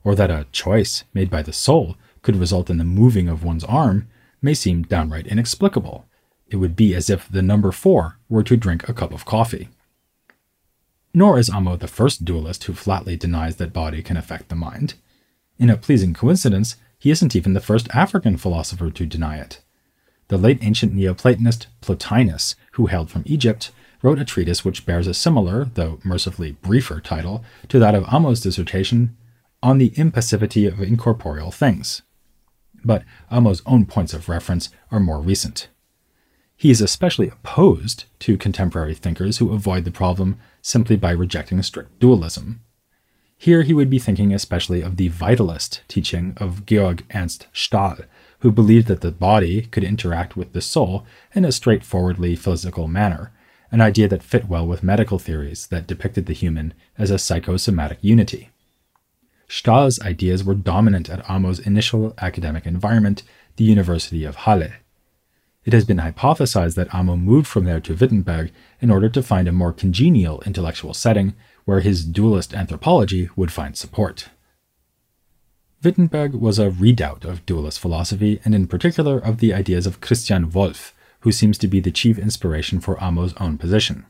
or 0.08 0.14
that 0.14 0.30
a 0.30 0.46
choice 0.52 1.04
made 1.12 1.28
by 1.28 1.42
the 1.42 1.52
soul 1.52 1.94
could 2.22 2.34
result 2.34 2.70
in 2.70 2.78
the 2.78 2.84
moving 2.84 3.28
of 3.28 3.44
one's 3.44 3.64
arm, 3.64 4.08
may 4.40 4.54
seem 4.54 4.82
downright 4.82 5.26
inexplicable. 5.26 6.06
It 6.46 6.56
would 6.56 6.74
be 6.74 6.94
as 6.94 7.10
if 7.10 7.28
the 7.28 7.42
number 7.42 7.70
four 7.72 8.16
were 8.26 8.42
to 8.44 8.56
drink 8.56 8.88
a 8.88 8.94
cup 8.94 9.12
of 9.12 9.26
coffee. 9.26 9.68
Nor 11.12 11.38
is 11.38 11.50
Amo 11.50 11.76
the 11.76 11.86
first 11.86 12.24
dualist 12.24 12.64
who 12.64 12.72
flatly 12.72 13.18
denies 13.18 13.56
that 13.56 13.74
body 13.74 14.02
can 14.02 14.16
affect 14.16 14.48
the 14.48 14.54
mind. 14.54 14.94
In 15.58 15.68
a 15.68 15.76
pleasing 15.76 16.14
coincidence, 16.14 16.76
he 16.98 17.10
isn't 17.10 17.36
even 17.36 17.52
the 17.52 17.60
first 17.60 17.86
African 17.90 18.38
philosopher 18.38 18.90
to 18.90 19.04
deny 19.04 19.36
it. 19.36 19.60
The 20.28 20.38
late 20.38 20.60
ancient 20.62 20.94
Neoplatonist 20.94 21.66
Plotinus, 21.82 22.54
who 22.72 22.86
hailed 22.86 23.10
from 23.10 23.24
Egypt, 23.26 23.72
wrote 24.00 24.18
a 24.18 24.24
treatise 24.24 24.64
which 24.64 24.86
bears 24.86 25.06
a 25.06 25.12
similar, 25.12 25.66
though 25.66 25.98
mercifully 26.02 26.52
briefer, 26.52 26.98
title 26.98 27.44
to 27.68 27.78
that 27.78 27.94
of 27.94 28.04
Amo's 28.04 28.40
dissertation 28.40 29.14
on 29.62 29.78
the 29.78 29.90
impassivity 29.90 30.66
of 30.66 30.80
incorporeal 30.80 31.50
things. 31.50 32.02
But 32.84 33.04
Amo's 33.30 33.62
own 33.66 33.86
points 33.86 34.14
of 34.14 34.28
reference 34.28 34.70
are 34.90 35.00
more 35.00 35.20
recent. 35.20 35.68
He 36.56 36.70
is 36.70 36.80
especially 36.80 37.28
opposed 37.28 38.04
to 38.20 38.36
contemporary 38.36 38.94
thinkers 38.94 39.38
who 39.38 39.52
avoid 39.52 39.84
the 39.84 39.90
problem 39.90 40.38
simply 40.60 40.96
by 40.96 41.10
rejecting 41.10 41.62
strict 41.62 41.98
dualism. 42.00 42.62
Here 43.36 43.62
he 43.62 43.72
would 43.72 43.88
be 43.88 44.00
thinking 44.00 44.34
especially 44.34 44.82
of 44.82 44.96
the 44.96 45.10
vitalist 45.10 45.80
teaching 45.86 46.34
of 46.38 46.66
Georg 46.66 47.04
Ernst 47.14 47.46
Stahl, 47.52 47.98
who 48.40 48.50
believed 48.50 48.88
that 48.88 49.00
the 49.00 49.12
body 49.12 49.62
could 49.62 49.84
interact 49.84 50.36
with 50.36 50.52
the 50.52 50.60
soul 50.60 51.06
in 51.32 51.44
a 51.44 51.52
straightforwardly 51.52 52.34
physical 52.34 52.88
manner, 52.88 53.32
an 53.70 53.80
idea 53.80 54.08
that 54.08 54.24
fit 54.24 54.48
well 54.48 54.66
with 54.66 54.82
medical 54.82 55.20
theories 55.20 55.68
that 55.68 55.86
depicted 55.86 56.26
the 56.26 56.32
human 56.32 56.74
as 56.96 57.12
a 57.12 57.18
psychosomatic 57.18 57.98
unity. 58.00 58.50
Stahl's 59.48 60.00
ideas 60.00 60.44
were 60.44 60.54
dominant 60.54 61.08
at 61.08 61.28
Amo's 61.28 61.58
initial 61.58 62.14
academic 62.18 62.66
environment, 62.66 63.22
the 63.56 63.64
University 63.64 64.24
of 64.24 64.36
Halle. 64.36 64.72
It 65.64 65.72
has 65.72 65.84
been 65.84 65.98
hypothesized 65.98 66.76
that 66.76 66.94
Amo 66.94 67.16
moved 67.16 67.46
from 67.46 67.64
there 67.64 67.80
to 67.80 67.94
Wittenberg 67.94 68.52
in 68.80 68.90
order 68.90 69.08
to 69.08 69.22
find 69.22 69.48
a 69.48 69.52
more 69.52 69.72
congenial 69.72 70.42
intellectual 70.46 70.94
setting 70.94 71.34
where 71.64 71.80
his 71.80 72.04
dualist 72.04 72.54
anthropology 72.54 73.28
would 73.36 73.52
find 73.52 73.76
support. 73.76 74.28
Wittenberg 75.82 76.34
was 76.34 76.58
a 76.58 76.70
redoubt 76.70 77.24
of 77.24 77.44
dualist 77.46 77.80
philosophy, 77.80 78.40
and 78.44 78.54
in 78.54 78.66
particular 78.66 79.18
of 79.18 79.38
the 79.38 79.54
ideas 79.54 79.86
of 79.86 80.00
Christian 80.00 80.50
Wolff, 80.50 80.94
who 81.20 81.32
seems 81.32 81.58
to 81.58 81.68
be 81.68 81.80
the 81.80 81.90
chief 81.90 82.18
inspiration 82.18 82.80
for 82.80 82.96
Amo's 83.02 83.34
own 83.34 83.58
position. 83.58 84.06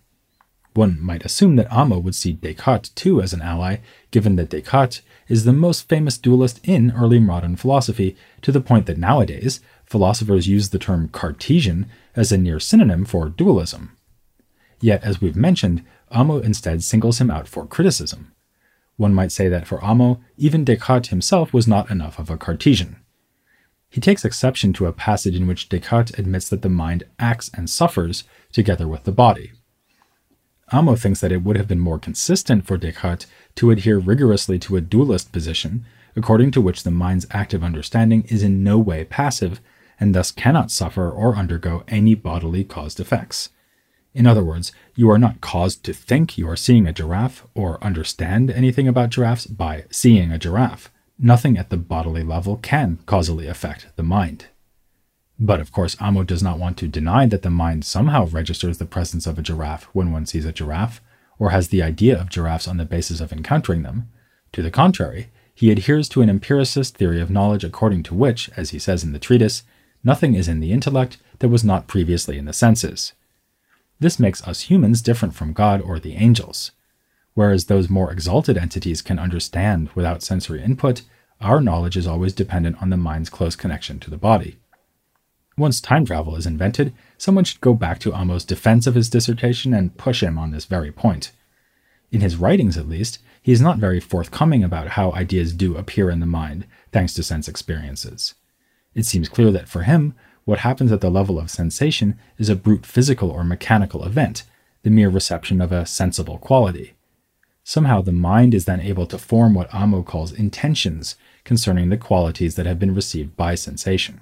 One 0.79 1.01
might 1.01 1.25
assume 1.25 1.57
that 1.57 1.73
Amo 1.73 1.99
would 1.99 2.15
see 2.15 2.35
Descartes 2.35 2.91
too 2.91 3.21
as 3.21 3.33
an 3.33 3.43
ally, 3.43 3.79
given 4.13 4.37
that 4.37 4.51
Descartes 4.51 5.03
is 5.27 5.45
the 5.45 5.53
most 5.53 5.89
famous 5.89 6.17
dualist 6.17 6.61
in 6.63 6.93
early 6.93 7.19
modern 7.19 7.57
philosophy, 7.57 8.17
to 8.43 8.53
the 8.53 8.61
point 8.61 8.87
that 8.87 8.97
nowadays 8.97 9.59
philosophers 9.87 10.47
use 10.47 10.71
the 10.71 10.79
term 10.79 11.09
Cartesian 11.09 11.87
as 12.15 12.31
a 12.31 12.39
near 12.39 12.61
synonym 12.61 13.05
for 13.05 13.29
dualism. 13.29 13.97
Yet, 14.81 15.03
as 15.03 15.21
we've 15.21 15.35
mentioned, 15.35 15.85
Amo 16.13 16.39
instead 16.39 16.85
singles 16.85 17.21
him 17.21 17.29
out 17.29 17.49
for 17.49 17.67
criticism. 17.67 18.31
One 18.97 19.13
might 19.13 19.33
say 19.33 19.49
that 19.49 19.67
for 19.67 19.83
Amo, 19.83 20.21
even 20.37 20.63
Descartes 20.65 21.09
himself 21.09 21.53
was 21.53 21.67
not 21.67 21.91
enough 21.91 22.21
of 22.21 22.31
a 22.31 22.37
Cartesian. 22.37 22.99
He 23.91 24.01
takes 24.01 24.25
exception 24.25 24.73
to 24.75 24.87
a 24.87 24.93
passage 24.93 25.35
in 25.35 25.49
which 25.49 25.69
Descartes 25.69 26.17
admits 26.17 26.49
that 26.51 26.63
the 26.63 26.69
mind 26.69 27.03
acts 27.19 27.51
and 27.53 27.69
suffers 27.69 28.23
together 28.53 28.87
with 28.87 29.03
the 29.03 29.11
body. 29.11 29.51
Amo 30.71 30.97
thinks 30.97 31.21
that 31.21 31.33
it 31.33 31.43
would 31.43 31.57
have 31.57 31.69
been 31.69 31.81
more 31.81 31.99
consistent 31.99 32.67
for 32.67 32.77
Descartes 32.77 33.27
to 33.55 33.71
adhere 33.71 33.99
rigorously 33.99 34.59
to 34.61 34.77
a 34.77 34.81
dualist 34.81 35.33
position, 35.33 35.85
according 36.15 36.51
to 36.51 36.61
which 36.61 36.83
the 36.83 36.91
mind's 36.91 37.27
active 37.31 37.65
understanding 37.65 38.25
is 38.25 38.43
in 38.43 38.63
no 38.63 38.79
way 38.79 39.05
passive 39.05 39.61
and 40.01 40.15
thus 40.15 40.31
cannot 40.31 40.71
suffer 40.71 41.11
or 41.11 41.37
undergo 41.37 41.85
any 41.89 42.15
bodily 42.15 42.65
caused 42.65 43.01
effects. 43.01 43.49
In 44.15 44.27
other 44.27 44.45
words, 44.45 44.73
you 44.95 45.11
are 45.11 45.19
not 45.19 45.41
caused 45.41 45.85
to 45.85 45.93
think 45.93 46.37
you 46.37 46.49
are 46.49 46.57
seeing 46.57 46.87
a 46.87 46.93
giraffe 46.93 47.47
or 47.55 47.83
understand 47.83 48.51
anything 48.51 48.89
about 48.89 49.11
giraffes 49.11 49.47
by 49.47 49.85
seeing 49.91 50.33
a 50.33 50.39
giraffe. 50.39 50.91
Nothing 51.19 51.57
at 51.57 51.71
the 51.71 51.77
bodily 51.77 52.23
level 52.23 52.57
can 52.57 52.99
causally 53.07 53.47
affect 53.47 53.89
the 53.97 54.03
mind. 54.03 54.47
But 55.41 55.61
of 55.61 55.71
course, 55.71 55.97
Amo 56.01 56.25
does 56.25 56.43
not 56.43 56.59
want 56.59 56.77
to 56.79 56.89
deny 56.89 57.27
that 57.27 57.43
the 57.43 57.51
mind 57.51 57.85
somehow 57.85 58.27
registers 58.27 58.79
the 58.79 58.85
presence 58.85 59.27
of 59.27 59.39
a 59.39 59.43
giraffe 59.43 59.85
when 59.93 60.13
one 60.13 60.27
sees 60.27 60.45
a 60.45 60.53
giraffe, 60.53 61.01
or 61.39 61.51
has 61.51 61.69
the 61.69 61.83
idea 61.83 62.21
of 62.21 62.29
giraffes 62.29 62.67
on 62.67 62.77
the 62.77 62.85
basis 62.85 63.21
of 63.21 63.33
encountering 63.33 63.83
them. 63.83 64.09
To 64.53 64.63
the 64.63 64.71
contrary, 64.71 65.31
he 65.55 65.71
adheres 65.71 66.09
to 66.11 66.23
an 66.23 66.31
empiricist 66.31 66.97
theory 66.97 67.21
of 67.21 67.31
knowledge 67.31 67.65
according 67.65 68.03
to 68.05 68.15
which, 68.15 68.51
as 68.57 68.71
he 68.71 68.79
says 68.79 69.05
in 69.05 69.13
the 69.13 69.19
treatise, 69.19 69.63
nothing 70.03 70.35
is 70.35 70.49
in 70.49 70.61
the 70.61 70.73
intellect 70.73 71.19
that 71.39 71.49
was 71.49 71.63
not 71.63 71.87
previously 71.87 72.39
in 72.39 72.45
the 72.45 72.53
senses. 72.53 73.13
This 74.01 74.19
makes 74.19 74.47
us 74.47 74.63
humans 74.63 75.03
different 75.03 75.35
from 75.35 75.53
God 75.53 75.81
or 75.81 75.99
the 75.99 76.15
angels. 76.15 76.73
Whereas 77.35 77.67
those 77.67 77.89
more 77.89 78.11
exalted 78.11 78.57
entities 78.57 79.03
can 79.03 79.19
understand 79.19 79.91
without 79.95 80.23
sensory 80.23 80.63
input, 80.63 81.03
our 81.41 81.61
knowledge 81.61 81.97
is 81.97 82.07
always 82.07 82.33
dependent 82.33 82.81
on 82.83 82.91
the 82.91 82.97
mind's 82.97 83.31
close 83.31 83.55
connection 83.55 84.01
to 84.01 84.11
the 84.11 84.17
body. 84.17 84.59
Once 85.59 85.81
time 85.81 86.05
travel 86.05 86.37
is 86.37 86.47
invented, 86.47 86.95
someone 87.17 87.43
should 87.43 87.61
go 87.61 87.75
back 87.75 87.99
to 87.99 88.13
Amo's 88.15 88.45
defense 88.45 88.87
of 88.87 88.95
his 88.95 89.11
dissertation 89.11 89.75
and 89.75 89.97
push 89.97 90.23
him 90.23 90.39
on 90.39 90.53
this 90.53 90.65
very 90.65 90.93
point. 90.93 91.33
In 92.13 92.21
his 92.21 92.37
writings, 92.37 92.79
at 92.79 92.89
least, 92.89 93.19
he 93.43 93.51
is 93.51 93.61
not 93.61 93.79
very 93.79 93.99
forthcoming 93.99 94.63
about 94.63 94.91
how 94.91 95.11
ideas 95.13 95.53
do 95.53 95.77
appear 95.77 96.11
in 96.11 96.21
the 96.21 96.27
mind, 96.27 96.65
thanks 96.93 97.13
to 97.15 97.25
sense 97.25 97.49
experiences. 97.49 98.35
It 98.95 99.05
seems 99.05 99.29
clear 99.29 99.51
that 99.51 99.69
for 99.69 99.83
him, 99.83 100.15
what 100.45 100.61
happens 100.61 100.93
at 100.93 101.01
the 101.01 101.11
level 101.11 101.41
of 101.41 101.51
sensation 101.51 102.19
is 102.39 102.49
a 102.49 102.57
brute 102.57 102.87
physical 102.87 103.31
or 103.31 103.43
mechanical 103.43 104.05
event, 104.05 104.45
the 104.85 104.91
mere 104.91 105.11
reception 105.11 105.61
of 105.61 105.73
a 105.73 105.87
sensible 105.87 106.39
quality. 106.39 106.95
Somehow 107.65 108.01
the 108.01 108.13
mind 108.13 108.55
is 108.55 108.65
then 108.65 108.81
able 108.81 109.07
to 109.07 109.19
form 109.19 109.55
what 109.55 109.75
Amo 109.75 110.03
calls 110.03 110.33
intentions 110.33 111.17
concerning 111.43 111.89
the 111.89 111.97
qualities 111.97 112.55
that 112.55 112.65
have 112.65 112.79
been 112.79 112.95
received 112.95 113.37
by 113.37 113.57
sensation. 113.57 114.21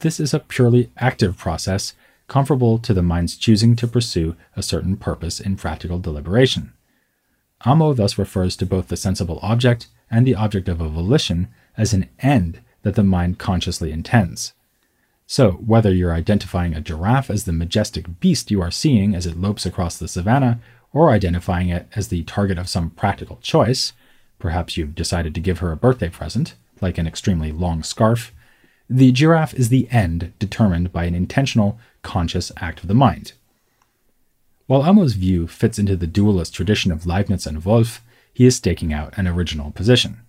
This 0.00 0.20
is 0.20 0.32
a 0.32 0.38
purely 0.38 0.90
active 0.96 1.36
process 1.36 1.94
comparable 2.28 2.78
to 2.78 2.94
the 2.94 3.02
mind's 3.02 3.36
choosing 3.36 3.74
to 3.76 3.88
pursue 3.88 4.36
a 4.54 4.62
certain 4.62 4.96
purpose 4.96 5.40
in 5.40 5.56
practical 5.56 5.98
deliberation. 5.98 6.72
Amo 7.62 7.92
thus 7.92 8.18
refers 8.18 8.54
to 8.56 8.66
both 8.66 8.88
the 8.88 8.96
sensible 8.96 9.40
object 9.42 9.88
and 10.10 10.26
the 10.26 10.36
object 10.36 10.68
of 10.68 10.80
a 10.80 10.88
volition 10.88 11.48
as 11.76 11.92
an 11.92 12.08
end 12.20 12.60
that 12.82 12.94
the 12.94 13.02
mind 13.02 13.38
consciously 13.38 13.90
intends. 13.90 14.52
So, 15.26 15.52
whether 15.52 15.92
you're 15.92 16.12
identifying 16.12 16.74
a 16.74 16.80
giraffe 16.80 17.28
as 17.28 17.44
the 17.44 17.52
majestic 17.52 18.20
beast 18.20 18.50
you 18.50 18.62
are 18.62 18.70
seeing 18.70 19.14
as 19.14 19.26
it 19.26 19.36
lopes 19.36 19.66
across 19.66 19.98
the 19.98 20.08
savannah, 20.08 20.60
or 20.92 21.10
identifying 21.10 21.68
it 21.68 21.86
as 21.94 22.08
the 22.08 22.22
target 22.22 22.56
of 22.56 22.68
some 22.68 22.90
practical 22.90 23.38
choice, 23.42 23.92
perhaps 24.38 24.76
you've 24.76 24.94
decided 24.94 25.34
to 25.34 25.40
give 25.40 25.58
her 25.58 25.70
a 25.70 25.76
birthday 25.76 26.08
present, 26.08 26.54
like 26.80 26.96
an 26.96 27.06
extremely 27.06 27.52
long 27.52 27.82
scarf, 27.82 28.32
the 28.90 29.12
giraffe 29.12 29.54
is 29.54 29.68
the 29.68 29.88
end 29.90 30.32
determined 30.38 30.92
by 30.92 31.04
an 31.04 31.14
intentional, 31.14 31.78
conscious 32.02 32.50
act 32.56 32.80
of 32.80 32.88
the 32.88 32.94
mind. 32.94 33.32
While 34.66 34.82
Amo's 34.82 35.14
view 35.14 35.46
fits 35.46 35.78
into 35.78 35.96
the 35.96 36.06
dualist 36.06 36.54
tradition 36.54 36.90
of 36.90 37.06
Leibniz 37.06 37.46
and 37.46 37.64
Wolff, 37.64 38.02
he 38.32 38.46
is 38.46 38.56
staking 38.56 38.92
out 38.92 39.16
an 39.18 39.26
original 39.26 39.70
position. 39.72 40.20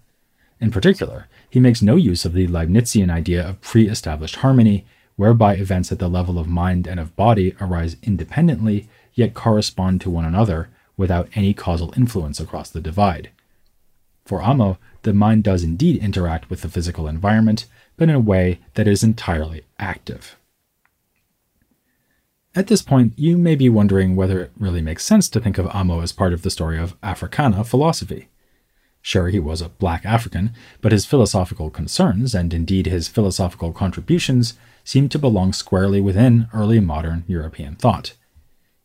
In 0.59 0.71
particular, 0.71 1.27
he 1.49 1.59
makes 1.59 1.81
no 1.81 1.95
use 1.95 2.25
of 2.25 2.33
the 2.33 2.47
Leibnizian 2.47 3.09
idea 3.09 3.47
of 3.47 3.61
pre 3.61 3.87
established 3.87 4.37
harmony, 4.37 4.85
whereby 5.15 5.55
events 5.55 5.91
at 5.91 5.99
the 5.99 6.09
level 6.09 6.37
of 6.37 6.47
mind 6.47 6.87
and 6.87 6.99
of 6.99 7.15
body 7.15 7.55
arise 7.61 7.95
independently 8.03 8.89
yet 9.13 9.33
correspond 9.33 10.01
to 10.01 10.09
one 10.09 10.25
another 10.25 10.69
without 10.97 11.29
any 11.33 11.53
causal 11.53 11.93
influence 11.95 12.39
across 12.39 12.69
the 12.69 12.81
divide. 12.81 13.29
For 14.25 14.41
Amo, 14.41 14.77
the 15.03 15.13
mind 15.13 15.43
does 15.43 15.63
indeed 15.63 16.01
interact 16.03 16.49
with 16.49 16.61
the 16.61 16.69
physical 16.69 17.07
environment, 17.07 17.65
but 17.99 18.07
in 18.07 18.15
a 18.15 18.19
way 18.19 18.59
that 18.75 18.87
is 18.87 19.03
entirely 19.03 19.61
active. 19.77 20.37
At 22.55 22.67
this 22.67 22.81
point, 22.81 23.11
you 23.17 23.37
may 23.37 23.55
be 23.55 23.67
wondering 23.67 24.15
whether 24.15 24.39
it 24.41 24.51
really 24.57 24.81
makes 24.81 25.03
sense 25.03 25.29
to 25.29 25.39
think 25.41 25.57
of 25.57 25.67
Amo 25.67 25.99
as 25.99 26.13
part 26.13 26.31
of 26.31 26.41
the 26.41 26.49
story 26.49 26.79
of 26.79 26.95
Africana 27.03 27.63
philosophy. 27.65 28.29
Sure, 29.01 29.27
he 29.27 29.39
was 29.39 29.61
a 29.61 29.69
black 29.69 30.05
African, 30.05 30.53
but 30.79 30.93
his 30.93 31.05
philosophical 31.05 31.69
concerns, 31.69 32.33
and 32.33 32.53
indeed 32.53 32.85
his 32.85 33.09
philosophical 33.09 33.73
contributions, 33.73 34.53
seem 34.85 35.09
to 35.09 35.19
belong 35.19 35.51
squarely 35.51 35.99
within 35.99 36.47
early 36.53 36.79
modern 36.79 37.25
European 37.27 37.75
thought. 37.75 38.13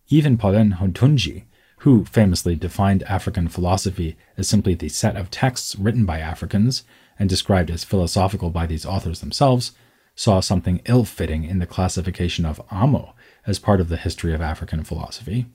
Even 0.08 0.36
Paulin 0.36 0.72
Hountondji, 0.80 1.44
who 1.78 2.04
famously 2.04 2.56
defined 2.56 3.04
African 3.04 3.46
philosophy 3.46 4.16
as 4.36 4.48
simply 4.48 4.74
the 4.74 4.88
set 4.88 5.16
of 5.16 5.30
texts 5.30 5.76
written 5.76 6.04
by 6.04 6.18
Africans 6.18 6.82
and 7.18 7.28
described 7.28 7.70
as 7.70 7.84
philosophical 7.84 8.50
by 8.50 8.66
these 8.66 8.86
authors 8.86 9.20
themselves, 9.20 9.72
saw 10.14 10.40
something 10.40 10.80
ill 10.86 11.04
fitting 11.04 11.44
in 11.44 11.58
the 11.58 11.66
classification 11.66 12.44
of 12.44 12.62
Amo 12.70 13.14
as 13.46 13.58
part 13.58 13.80
of 13.80 13.88
the 13.88 13.96
history 13.96 14.32
of 14.32 14.40
African 14.40 14.84
philosophy. 14.84 15.46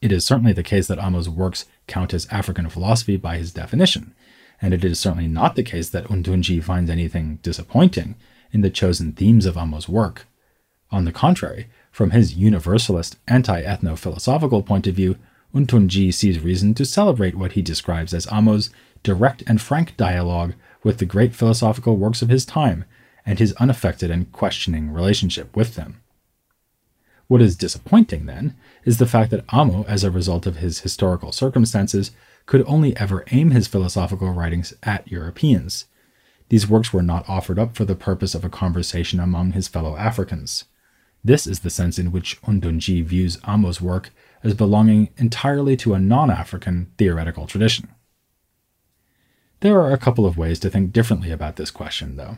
It 0.00 0.12
is 0.12 0.24
certainly 0.24 0.52
the 0.52 0.62
case 0.62 0.86
that 0.86 0.98
Amo's 0.98 1.28
works 1.28 1.64
count 1.86 2.14
as 2.14 2.28
African 2.30 2.68
philosophy 2.68 3.16
by 3.16 3.38
his 3.38 3.52
definition, 3.52 4.14
and 4.62 4.72
it 4.72 4.84
is 4.84 5.00
certainly 5.00 5.26
not 5.26 5.56
the 5.56 5.62
case 5.62 5.88
that 5.90 6.04
Hountondji 6.04 6.62
finds 6.62 6.90
anything 6.90 7.38
disappointing 7.42 8.14
in 8.52 8.60
the 8.60 8.70
chosen 8.70 9.12
themes 9.12 9.46
of 9.46 9.56
Amo's 9.56 9.88
work. 9.88 10.26
On 10.90 11.04
the 11.04 11.12
contrary, 11.12 11.66
from 11.90 12.10
his 12.10 12.34
universalist, 12.34 13.16
anti 13.26 13.62
ethno 13.62 13.98
philosophical 13.98 14.62
point 14.62 14.86
of 14.86 14.94
view, 14.94 15.16
Hountondji 15.54 16.12
sees 16.14 16.40
reason 16.40 16.74
to 16.74 16.84
celebrate 16.84 17.34
what 17.34 17.52
he 17.52 17.62
describes 17.62 18.14
as 18.14 18.26
Amo's 18.26 18.70
direct 19.02 19.42
and 19.46 19.60
frank 19.60 19.96
dialogue 19.96 20.54
with 20.82 20.98
the 20.98 21.06
great 21.06 21.34
philosophical 21.34 21.96
works 21.96 22.22
of 22.22 22.28
his 22.28 22.44
time 22.44 22.84
and 23.26 23.38
his 23.38 23.52
unaffected 23.54 24.10
and 24.10 24.32
questioning 24.32 24.90
relationship 24.90 25.54
with 25.56 25.74
them. 25.74 26.00
What 27.26 27.42
is 27.42 27.56
disappointing, 27.56 28.24
then, 28.24 28.56
is 28.84 28.96
the 28.96 29.06
fact 29.06 29.30
that 29.30 29.44
Amo, 29.50 29.84
as 29.84 30.02
a 30.02 30.10
result 30.10 30.46
of 30.46 30.56
his 30.56 30.80
historical 30.80 31.30
circumstances, 31.30 32.10
could 32.46 32.64
only 32.66 32.96
ever 32.96 33.24
aim 33.30 33.50
his 33.50 33.68
philosophical 33.68 34.30
writings 34.30 34.72
at 34.82 35.06
Europeans. 35.10 35.84
These 36.48 36.68
works 36.68 36.92
were 36.92 37.02
not 37.02 37.28
offered 37.28 37.58
up 37.58 37.76
for 37.76 37.84
the 37.84 37.94
purpose 37.94 38.34
of 38.34 38.44
a 38.44 38.48
conversation 38.48 39.20
among 39.20 39.52
his 39.52 39.68
fellow 39.68 39.96
Africans. 39.96 40.64
This 41.22 41.46
is 41.46 41.60
the 41.60 41.68
sense 41.68 41.98
in 41.98 42.12
which 42.12 42.40
Hountondji 42.42 43.04
views 43.04 43.38
Amo's 43.44 43.82
work 43.82 44.10
as 44.42 44.54
belonging 44.54 45.10
entirely 45.18 45.76
to 45.76 45.92
a 45.92 45.98
non 45.98 46.30
African 46.30 46.90
theoretical 46.96 47.46
tradition. 47.46 47.90
There 49.60 49.80
are 49.80 49.92
a 49.92 49.98
couple 49.98 50.24
of 50.24 50.38
ways 50.38 50.60
to 50.60 50.70
think 50.70 50.92
differently 50.92 51.32
about 51.32 51.56
this 51.56 51.72
question, 51.72 52.16
though. 52.16 52.36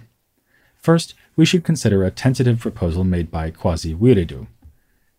First, 0.77 1.15
we 1.37 1.45
should 1.45 1.65
consider 1.65 2.03
a 2.03 2.11
tentative 2.11 2.61
proposal 2.61 3.05
made 3.05 3.31
by 3.31 3.51
Kwasi 3.51 3.95
Wiredu. 3.95 4.47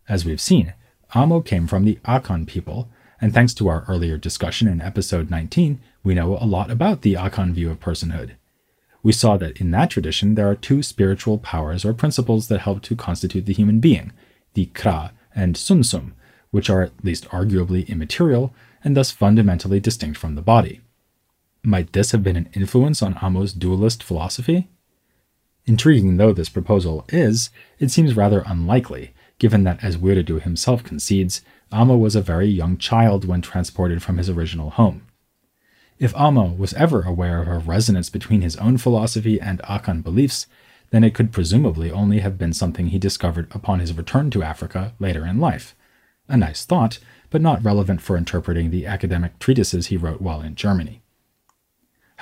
As 0.08 0.24
we've 0.24 0.40
seen, 0.40 0.74
Amo 1.14 1.40
came 1.40 1.68
from 1.68 1.84
the 1.84 2.00
Akan 2.04 2.44
people, 2.44 2.88
and 3.20 3.32
thanks 3.32 3.54
to 3.54 3.68
our 3.68 3.84
earlier 3.86 4.18
discussion 4.18 4.66
in 4.66 4.80
episode 4.80 5.30
19, 5.30 5.80
we 6.02 6.14
know 6.14 6.36
a 6.38 6.44
lot 6.44 6.72
about 6.72 7.02
the 7.02 7.14
Akan 7.14 7.52
view 7.52 7.70
of 7.70 7.78
personhood. 7.78 8.32
We 9.04 9.12
saw 9.12 9.36
that 9.36 9.60
in 9.60 9.70
that 9.70 9.90
tradition 9.90 10.34
there 10.34 10.50
are 10.50 10.56
two 10.56 10.82
spiritual 10.82 11.38
powers 11.38 11.84
or 11.84 11.94
principles 11.94 12.48
that 12.48 12.62
help 12.62 12.82
to 12.82 12.96
constitute 12.96 13.46
the 13.46 13.52
human 13.52 13.78
being, 13.78 14.12
the 14.54 14.66
Kra 14.74 15.12
and 15.36 15.54
Sunsum, 15.54 16.12
which 16.50 16.68
are 16.68 16.82
at 16.82 17.04
least 17.04 17.28
arguably 17.28 17.86
immaterial 17.86 18.52
and 18.82 18.96
thus 18.96 19.12
fundamentally 19.12 19.78
distinct 19.78 20.18
from 20.18 20.34
the 20.34 20.42
body. 20.42 20.80
Might 21.64 21.92
this 21.92 22.10
have 22.10 22.24
been 22.24 22.36
an 22.36 22.48
influence 22.54 23.02
on 23.02 23.18
Amo's 23.22 23.52
dualist 23.52 24.02
philosophy? 24.02 24.68
Intriguing 25.64 26.16
though 26.16 26.32
this 26.32 26.48
proposal 26.48 27.04
is, 27.10 27.50
it 27.78 27.92
seems 27.92 28.16
rather 28.16 28.42
unlikely, 28.46 29.14
given 29.38 29.62
that, 29.62 29.82
as 29.82 29.96
Wiredu 29.96 30.42
himself 30.42 30.82
concedes, 30.82 31.42
Amo 31.70 31.96
was 31.96 32.16
a 32.16 32.20
very 32.20 32.48
young 32.48 32.78
child 32.78 33.24
when 33.24 33.42
transported 33.42 34.02
from 34.02 34.18
his 34.18 34.28
original 34.28 34.70
home. 34.70 35.06
If 36.00 36.16
Amo 36.16 36.52
was 36.52 36.74
ever 36.74 37.02
aware 37.02 37.40
of 37.40 37.46
a 37.46 37.58
resonance 37.58 38.10
between 38.10 38.40
his 38.40 38.56
own 38.56 38.76
philosophy 38.76 39.40
and 39.40 39.60
Akan 39.60 40.02
beliefs, 40.02 40.48
then 40.90 41.04
it 41.04 41.14
could 41.14 41.30
presumably 41.30 41.92
only 41.92 42.18
have 42.18 42.36
been 42.36 42.52
something 42.52 42.88
he 42.88 42.98
discovered 42.98 43.46
upon 43.54 43.78
his 43.78 43.96
return 43.96 44.30
to 44.30 44.42
Africa 44.42 44.94
later 44.98 45.24
in 45.24 45.38
life. 45.38 45.76
A 46.28 46.36
nice 46.36 46.64
thought, 46.64 46.98
but 47.30 47.40
not 47.40 47.64
relevant 47.64 48.00
for 48.00 48.16
interpreting 48.16 48.70
the 48.70 48.84
academic 48.84 49.38
treatises 49.38 49.86
he 49.86 49.96
wrote 49.96 50.20
while 50.20 50.40
in 50.40 50.56
Germany. 50.56 51.01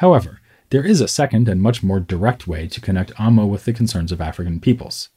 However, 0.01 0.41
there 0.71 0.83
is 0.83 1.03
a 1.03 1.09
second 1.09 1.47
and 1.47 1.61
much 1.61 1.83
more 1.83 2.01
direct 2.01 2.47
way 2.47 2.67
to 2.69 2.81
connect 2.81 3.13
Amo 3.21 3.45
with 3.45 3.67
the 3.67 3.75
concerns 3.75 4.11
of 4.11 4.21
African 4.23 4.59
peoples. 4.59 5.11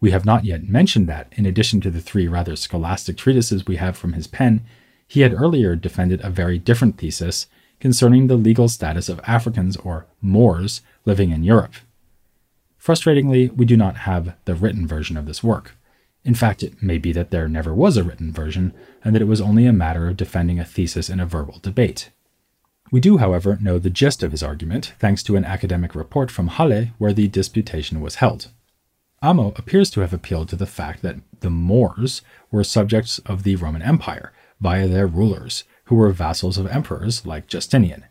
We 0.00 0.12
have 0.12 0.24
not 0.24 0.44
yet 0.44 0.68
mentioned 0.68 1.08
that, 1.08 1.32
in 1.32 1.44
addition 1.44 1.80
to 1.80 1.90
the 1.90 2.00
three 2.00 2.28
rather 2.28 2.54
scholastic 2.54 3.16
treatises 3.16 3.66
we 3.66 3.76
have 3.76 3.96
from 3.96 4.12
his 4.12 4.28
pen, 4.28 4.60
he 5.08 5.22
had 5.22 5.34
earlier 5.34 5.74
defended 5.74 6.20
a 6.20 6.30
very 6.30 6.56
different 6.56 6.98
thesis 6.98 7.48
concerning 7.80 8.28
the 8.28 8.36
legal 8.36 8.68
status 8.68 9.08
of 9.08 9.20
Africans 9.26 9.76
or 9.78 10.06
Moors 10.20 10.82
living 11.04 11.32
in 11.32 11.42
Europe. 11.42 11.74
Frustratingly, 12.80 13.52
we 13.52 13.64
do 13.64 13.76
not 13.76 13.96
have 13.96 14.36
the 14.44 14.54
written 14.54 14.86
version 14.86 15.16
of 15.16 15.26
this 15.26 15.42
work. 15.42 15.74
In 16.24 16.36
fact, 16.36 16.62
it 16.62 16.80
may 16.80 16.98
be 16.98 17.10
that 17.10 17.32
there 17.32 17.48
never 17.48 17.74
was 17.74 17.96
a 17.96 18.04
written 18.04 18.32
version, 18.32 18.72
and 19.02 19.16
that 19.16 19.22
it 19.22 19.26
was 19.26 19.40
only 19.40 19.66
a 19.66 19.72
matter 19.72 20.06
of 20.06 20.16
defending 20.16 20.60
a 20.60 20.64
thesis 20.64 21.10
in 21.10 21.18
a 21.18 21.26
verbal 21.26 21.58
debate. 21.60 22.10
We 22.92 23.00
do, 23.00 23.16
however, 23.16 23.56
know 23.58 23.78
the 23.78 23.88
gist 23.88 24.22
of 24.22 24.32
his 24.32 24.42
argument 24.42 24.92
thanks 24.98 25.22
to 25.22 25.34
an 25.36 25.46
academic 25.46 25.94
report 25.94 26.30
from 26.30 26.48
Halle 26.48 26.92
where 26.98 27.14
the 27.14 27.26
disputation 27.26 28.02
was 28.02 28.16
held. 28.16 28.48
Amo 29.22 29.54
appears 29.56 29.88
to 29.92 30.00
have 30.00 30.12
appealed 30.12 30.50
to 30.50 30.56
the 30.56 30.66
fact 30.66 31.00
that 31.00 31.16
the 31.40 31.48
Moors 31.48 32.20
were 32.50 32.62
subjects 32.62 33.18
of 33.20 33.44
the 33.44 33.56
Roman 33.56 33.80
Empire 33.80 34.34
via 34.60 34.86
their 34.86 35.06
rulers, 35.06 35.64
who 35.84 35.94
were 35.94 36.12
vassals 36.12 36.58
of 36.58 36.66
emperors 36.66 37.24
like 37.24 37.46
Justinian. 37.46 38.04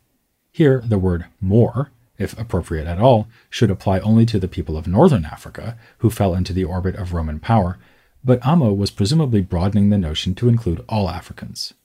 Here, 0.51 0.81
the 0.83 0.97
word 0.97 1.25
Moor, 1.39 1.91
if 2.17 2.37
appropriate 2.39 2.87
at 2.87 2.99
all, 2.99 3.27
should 3.51 3.69
apply 3.69 3.99
only 3.99 4.25
to 4.25 4.39
the 4.39 4.47
people 4.47 4.77
of 4.77 4.87
northern 4.87 5.25
Africa 5.25 5.77
who 5.99 6.09
fell 6.09 6.33
into 6.33 6.53
the 6.53 6.63
orbit 6.63 6.95
of 6.95 7.13
Roman 7.13 7.39
power, 7.39 7.77
but 8.23 8.43
Amo 8.43 8.73
was 8.73 8.89
presumably 8.89 9.41
broadening 9.41 9.91
the 9.91 9.97
notion 9.99 10.33
to 10.35 10.49
include 10.49 10.83
all 10.89 11.07
Africans. 11.07 11.75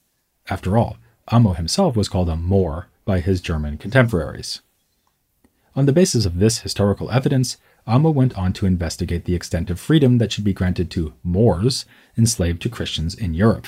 After 0.49 0.79
all, 0.79 0.97
Amo 1.29 1.53
himself 1.53 1.95
was 1.95 2.09
called 2.09 2.29
a 2.29 2.35
Moor 2.35 2.87
by 3.05 3.19
his 3.19 3.41
German 3.41 3.77
contemporaries. 3.77 4.61
On 5.75 5.85
the 5.85 5.93
basis 5.93 6.25
of 6.25 6.39
this 6.39 6.59
historical 6.59 7.11
evidence, 7.11 7.57
Amo 7.85 8.09
went 8.09 8.37
on 8.37 8.53
to 8.53 8.65
investigate 8.65 9.25
the 9.25 9.35
extent 9.35 9.69
of 9.69 9.79
freedom 9.79 10.17
that 10.17 10.31
should 10.31 10.43
be 10.43 10.53
granted 10.53 10.89
to 10.91 11.13
Moors 11.23 11.85
enslaved 12.17 12.61
to 12.61 12.69
Christians 12.69 13.13
in 13.13 13.33
Europe. 13.33 13.67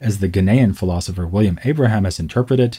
As 0.00 0.18
the 0.18 0.28
Ghanaian 0.28 0.76
philosopher 0.76 1.26
William 1.26 1.58
Abraham 1.64 2.04
has 2.04 2.20
interpreted 2.20 2.78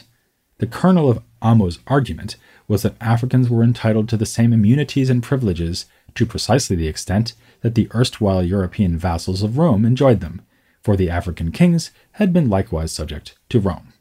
the 0.58 0.66
kernel 0.66 1.10
of 1.10 1.22
Amo's 1.40 1.78
argument 1.86 2.36
was 2.66 2.82
that 2.82 2.96
Africans 3.00 3.48
were 3.48 3.62
entitled 3.62 4.08
to 4.08 4.16
the 4.16 4.26
same 4.26 4.52
immunities 4.52 5.08
and 5.08 5.22
privileges 5.22 5.86
to 6.14 6.26
precisely 6.26 6.76
the 6.76 6.88
extent 6.88 7.34
that 7.60 7.74
the 7.74 7.88
erstwhile 7.94 8.42
European 8.42 8.98
vassals 8.98 9.42
of 9.42 9.56
Rome 9.56 9.84
enjoyed 9.84 10.20
them, 10.20 10.42
for 10.82 10.96
the 10.96 11.10
African 11.10 11.52
kings 11.52 11.90
had 12.12 12.32
been 12.32 12.48
likewise 12.48 12.92
subject 12.92 13.36
to 13.48 13.60
Rome. 13.60 13.92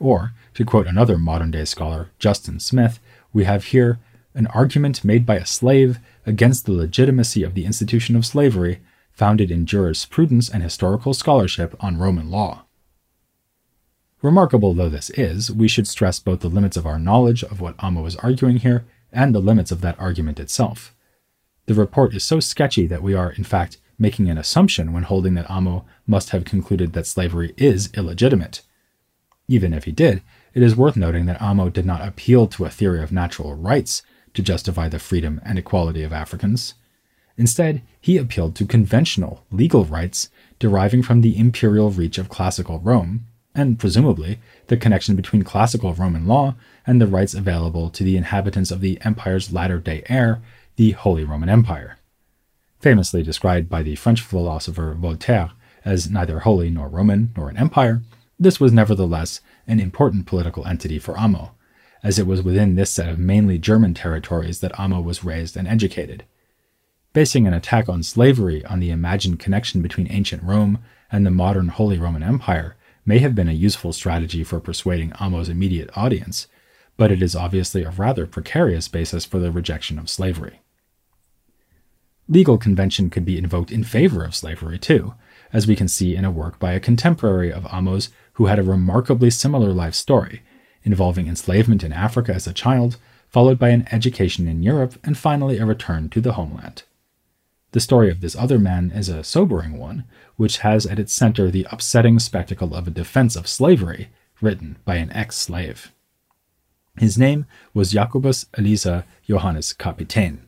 Or, 0.00 0.32
to 0.54 0.64
quote 0.64 0.86
another 0.86 1.18
modern 1.18 1.50
day 1.50 1.64
scholar, 1.64 2.10
Justin 2.18 2.60
Smith, 2.60 3.00
we 3.32 3.44
have 3.44 3.66
here 3.66 3.98
an 4.34 4.46
argument 4.48 5.04
made 5.04 5.26
by 5.26 5.36
a 5.36 5.46
slave 5.46 5.98
against 6.24 6.66
the 6.66 6.72
legitimacy 6.72 7.42
of 7.42 7.54
the 7.54 7.64
institution 7.64 8.14
of 8.14 8.26
slavery, 8.26 8.80
founded 9.12 9.50
in 9.50 9.66
jurisprudence 9.66 10.48
and 10.48 10.62
historical 10.62 11.12
scholarship 11.12 11.74
on 11.80 11.98
Roman 11.98 12.30
law. 12.30 12.64
Remarkable 14.22 14.74
though 14.74 14.88
this 14.88 15.10
is, 15.10 15.50
we 15.50 15.68
should 15.68 15.88
stress 15.88 16.20
both 16.20 16.40
the 16.40 16.48
limits 16.48 16.76
of 16.76 16.86
our 16.86 16.98
knowledge 16.98 17.42
of 17.42 17.60
what 17.60 17.74
Amo 17.78 18.04
is 18.06 18.16
arguing 18.16 18.58
here 18.58 18.84
and 19.12 19.34
the 19.34 19.40
limits 19.40 19.70
of 19.72 19.80
that 19.80 19.98
argument 19.98 20.38
itself. 20.38 20.94
The 21.66 21.74
report 21.74 22.14
is 22.14 22.24
so 22.24 22.40
sketchy 22.40 22.86
that 22.86 23.02
we 23.02 23.14
are, 23.14 23.32
in 23.32 23.44
fact, 23.44 23.78
making 23.98 24.30
an 24.30 24.38
assumption 24.38 24.92
when 24.92 25.02
holding 25.02 25.34
that 25.34 25.50
Amo 25.50 25.84
must 26.06 26.30
have 26.30 26.44
concluded 26.44 26.92
that 26.92 27.06
slavery 27.06 27.52
is 27.56 27.90
illegitimate. 27.94 28.62
Even 29.48 29.72
if 29.72 29.84
he 29.84 29.92
did, 29.92 30.22
it 30.54 30.62
is 30.62 30.76
worth 30.76 30.96
noting 30.96 31.26
that 31.26 31.40
Amo 31.42 31.68
did 31.68 31.84
not 31.84 32.06
appeal 32.06 32.46
to 32.46 32.64
a 32.64 32.70
theory 32.70 33.02
of 33.02 33.10
natural 33.10 33.54
rights 33.54 34.02
to 34.34 34.42
justify 34.42 34.88
the 34.88 34.98
freedom 34.98 35.40
and 35.44 35.58
equality 35.58 36.02
of 36.02 36.12
Africans. 36.12 36.74
Instead, 37.36 37.82
he 38.00 38.16
appealed 38.16 38.54
to 38.56 38.66
conventional 38.66 39.44
legal 39.50 39.84
rights 39.84 40.28
deriving 40.58 41.02
from 41.02 41.20
the 41.20 41.38
imperial 41.38 41.90
reach 41.90 42.18
of 42.18 42.28
classical 42.28 42.78
Rome, 42.80 43.26
and 43.54 43.78
presumably 43.78 44.38
the 44.66 44.76
connection 44.76 45.16
between 45.16 45.42
classical 45.42 45.94
Roman 45.94 46.26
law 46.26 46.54
and 46.86 47.00
the 47.00 47.06
rights 47.06 47.34
available 47.34 47.90
to 47.90 48.04
the 48.04 48.16
inhabitants 48.16 48.70
of 48.70 48.80
the 48.80 49.00
empire's 49.02 49.52
latter 49.52 49.78
day 49.78 50.02
heir, 50.08 50.40
the 50.76 50.92
Holy 50.92 51.24
Roman 51.24 51.48
Empire 51.48 51.97
famously 52.80 53.22
described 53.22 53.68
by 53.68 53.82
the 53.82 53.96
French 53.96 54.20
philosopher 54.20 54.94
Voltaire 54.94 55.50
as 55.84 56.10
neither 56.10 56.40
holy 56.40 56.70
nor 56.70 56.88
Roman 56.88 57.32
nor 57.36 57.48
an 57.48 57.56
empire, 57.56 58.02
this 58.38 58.60
was 58.60 58.72
nevertheless 58.72 59.40
an 59.66 59.80
important 59.80 60.26
political 60.26 60.66
entity 60.66 60.98
for 60.98 61.18
Amo, 61.18 61.52
as 62.02 62.18
it 62.18 62.26
was 62.26 62.42
within 62.42 62.74
this 62.74 62.90
set 62.90 63.08
of 63.08 63.18
mainly 63.18 63.58
German 63.58 63.94
territories 63.94 64.60
that 64.60 64.78
Amo 64.78 65.00
was 65.00 65.24
raised 65.24 65.56
and 65.56 65.66
educated. 65.66 66.24
Basing 67.12 67.46
an 67.46 67.54
attack 67.54 67.88
on 67.88 68.02
slavery 68.02 68.64
on 68.66 68.80
the 68.80 68.90
imagined 68.90 69.40
connection 69.40 69.82
between 69.82 70.10
ancient 70.10 70.42
Rome 70.42 70.78
and 71.10 71.26
the 71.26 71.30
modern 71.30 71.68
Holy 71.68 71.98
Roman 71.98 72.22
Empire 72.22 72.76
may 73.04 73.18
have 73.18 73.34
been 73.34 73.48
a 73.48 73.52
useful 73.52 73.92
strategy 73.92 74.44
for 74.44 74.60
persuading 74.60 75.12
Amo's 75.18 75.48
immediate 75.48 75.90
audience, 75.96 76.46
but 76.96 77.10
it 77.10 77.22
is 77.22 77.34
obviously 77.34 77.82
a 77.82 77.90
rather 77.90 78.26
precarious 78.26 78.86
basis 78.88 79.24
for 79.24 79.38
the 79.38 79.50
rejection 79.50 79.98
of 79.98 80.10
slavery. 80.10 80.60
Legal 82.28 82.58
convention 82.58 83.08
could 83.08 83.24
be 83.24 83.38
invoked 83.38 83.72
in 83.72 83.82
favor 83.82 84.22
of 84.22 84.34
slavery, 84.34 84.78
too, 84.78 85.14
as 85.52 85.66
we 85.66 85.74
can 85.74 85.88
see 85.88 86.14
in 86.14 86.26
a 86.26 86.30
work 86.30 86.58
by 86.58 86.72
a 86.72 86.80
contemporary 86.80 87.50
of 87.50 87.66
Amos 87.72 88.10
who 88.34 88.46
had 88.46 88.58
a 88.58 88.62
remarkably 88.62 89.30
similar 89.30 89.72
life 89.72 89.94
story, 89.94 90.42
involving 90.82 91.26
enslavement 91.26 91.82
in 91.82 91.92
Africa 91.92 92.34
as 92.34 92.46
a 92.46 92.52
child, 92.52 92.98
followed 93.28 93.58
by 93.58 93.70
an 93.70 93.88
education 93.90 94.46
in 94.46 94.62
Europe, 94.62 94.94
and 95.02 95.16
finally 95.16 95.58
a 95.58 95.64
return 95.64 96.10
to 96.10 96.20
the 96.20 96.34
homeland. 96.34 96.82
The 97.72 97.80
story 97.80 98.10
of 98.10 98.20
this 98.20 98.36
other 98.36 98.58
man 98.58 98.90
is 98.90 99.08
a 99.08 99.24
sobering 99.24 99.78
one, 99.78 100.04
which 100.36 100.58
has 100.58 100.86
at 100.86 100.98
its 100.98 101.12
center 101.12 101.50
the 101.50 101.66
upsetting 101.70 102.18
spectacle 102.18 102.74
of 102.74 102.86
a 102.86 102.90
defense 102.90 103.36
of 103.36 103.48
slavery 103.48 104.08
written 104.40 104.76
by 104.84 104.96
an 104.96 105.12
ex 105.12 105.36
slave. 105.36 105.92
His 106.96 107.18
name 107.18 107.46
was 107.74 107.92
Jacobus 107.92 108.46
Elisa 108.56 109.04
Johannes 109.26 109.72
Kapitein. 109.72 110.47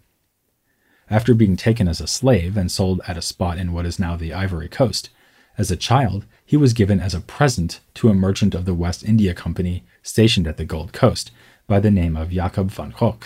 After 1.11 1.35
being 1.35 1.57
taken 1.57 1.89
as 1.89 2.01
a 2.01 2.07
slave 2.07 2.57
and 2.57 2.71
sold 2.71 3.01
at 3.09 3.17
a 3.17 3.23
spot 3.23 3.59
in 3.59 3.73
what 3.73 3.85
is 3.85 3.99
now 3.99 4.15
the 4.15 4.33
Ivory 4.33 4.69
Coast, 4.69 5.11
as 5.59 5.69
a 5.69 5.77
child, 5.77 6.25
he 6.47 6.57
was 6.57 6.73
given 6.73 7.01
as 7.01 7.15
a 7.15 7.21
present 7.21 7.81
to 7.95 8.09
a 8.09 8.15
merchant 8.15 8.55
of 8.55 8.65
the 8.65 8.75
West 8.75 9.05
India 9.05 9.35
Company 9.35 9.83
stationed 10.05 10.47
at 10.47 10.57
the 10.57 10.65
Gold 10.65 10.93
Coast 10.93 11.33
by 11.67 11.81
the 11.81 11.91
name 11.91 12.17
of 12.17 12.31
Jacob 12.31 12.71
van 12.71 12.95
Gogh. 12.97 13.19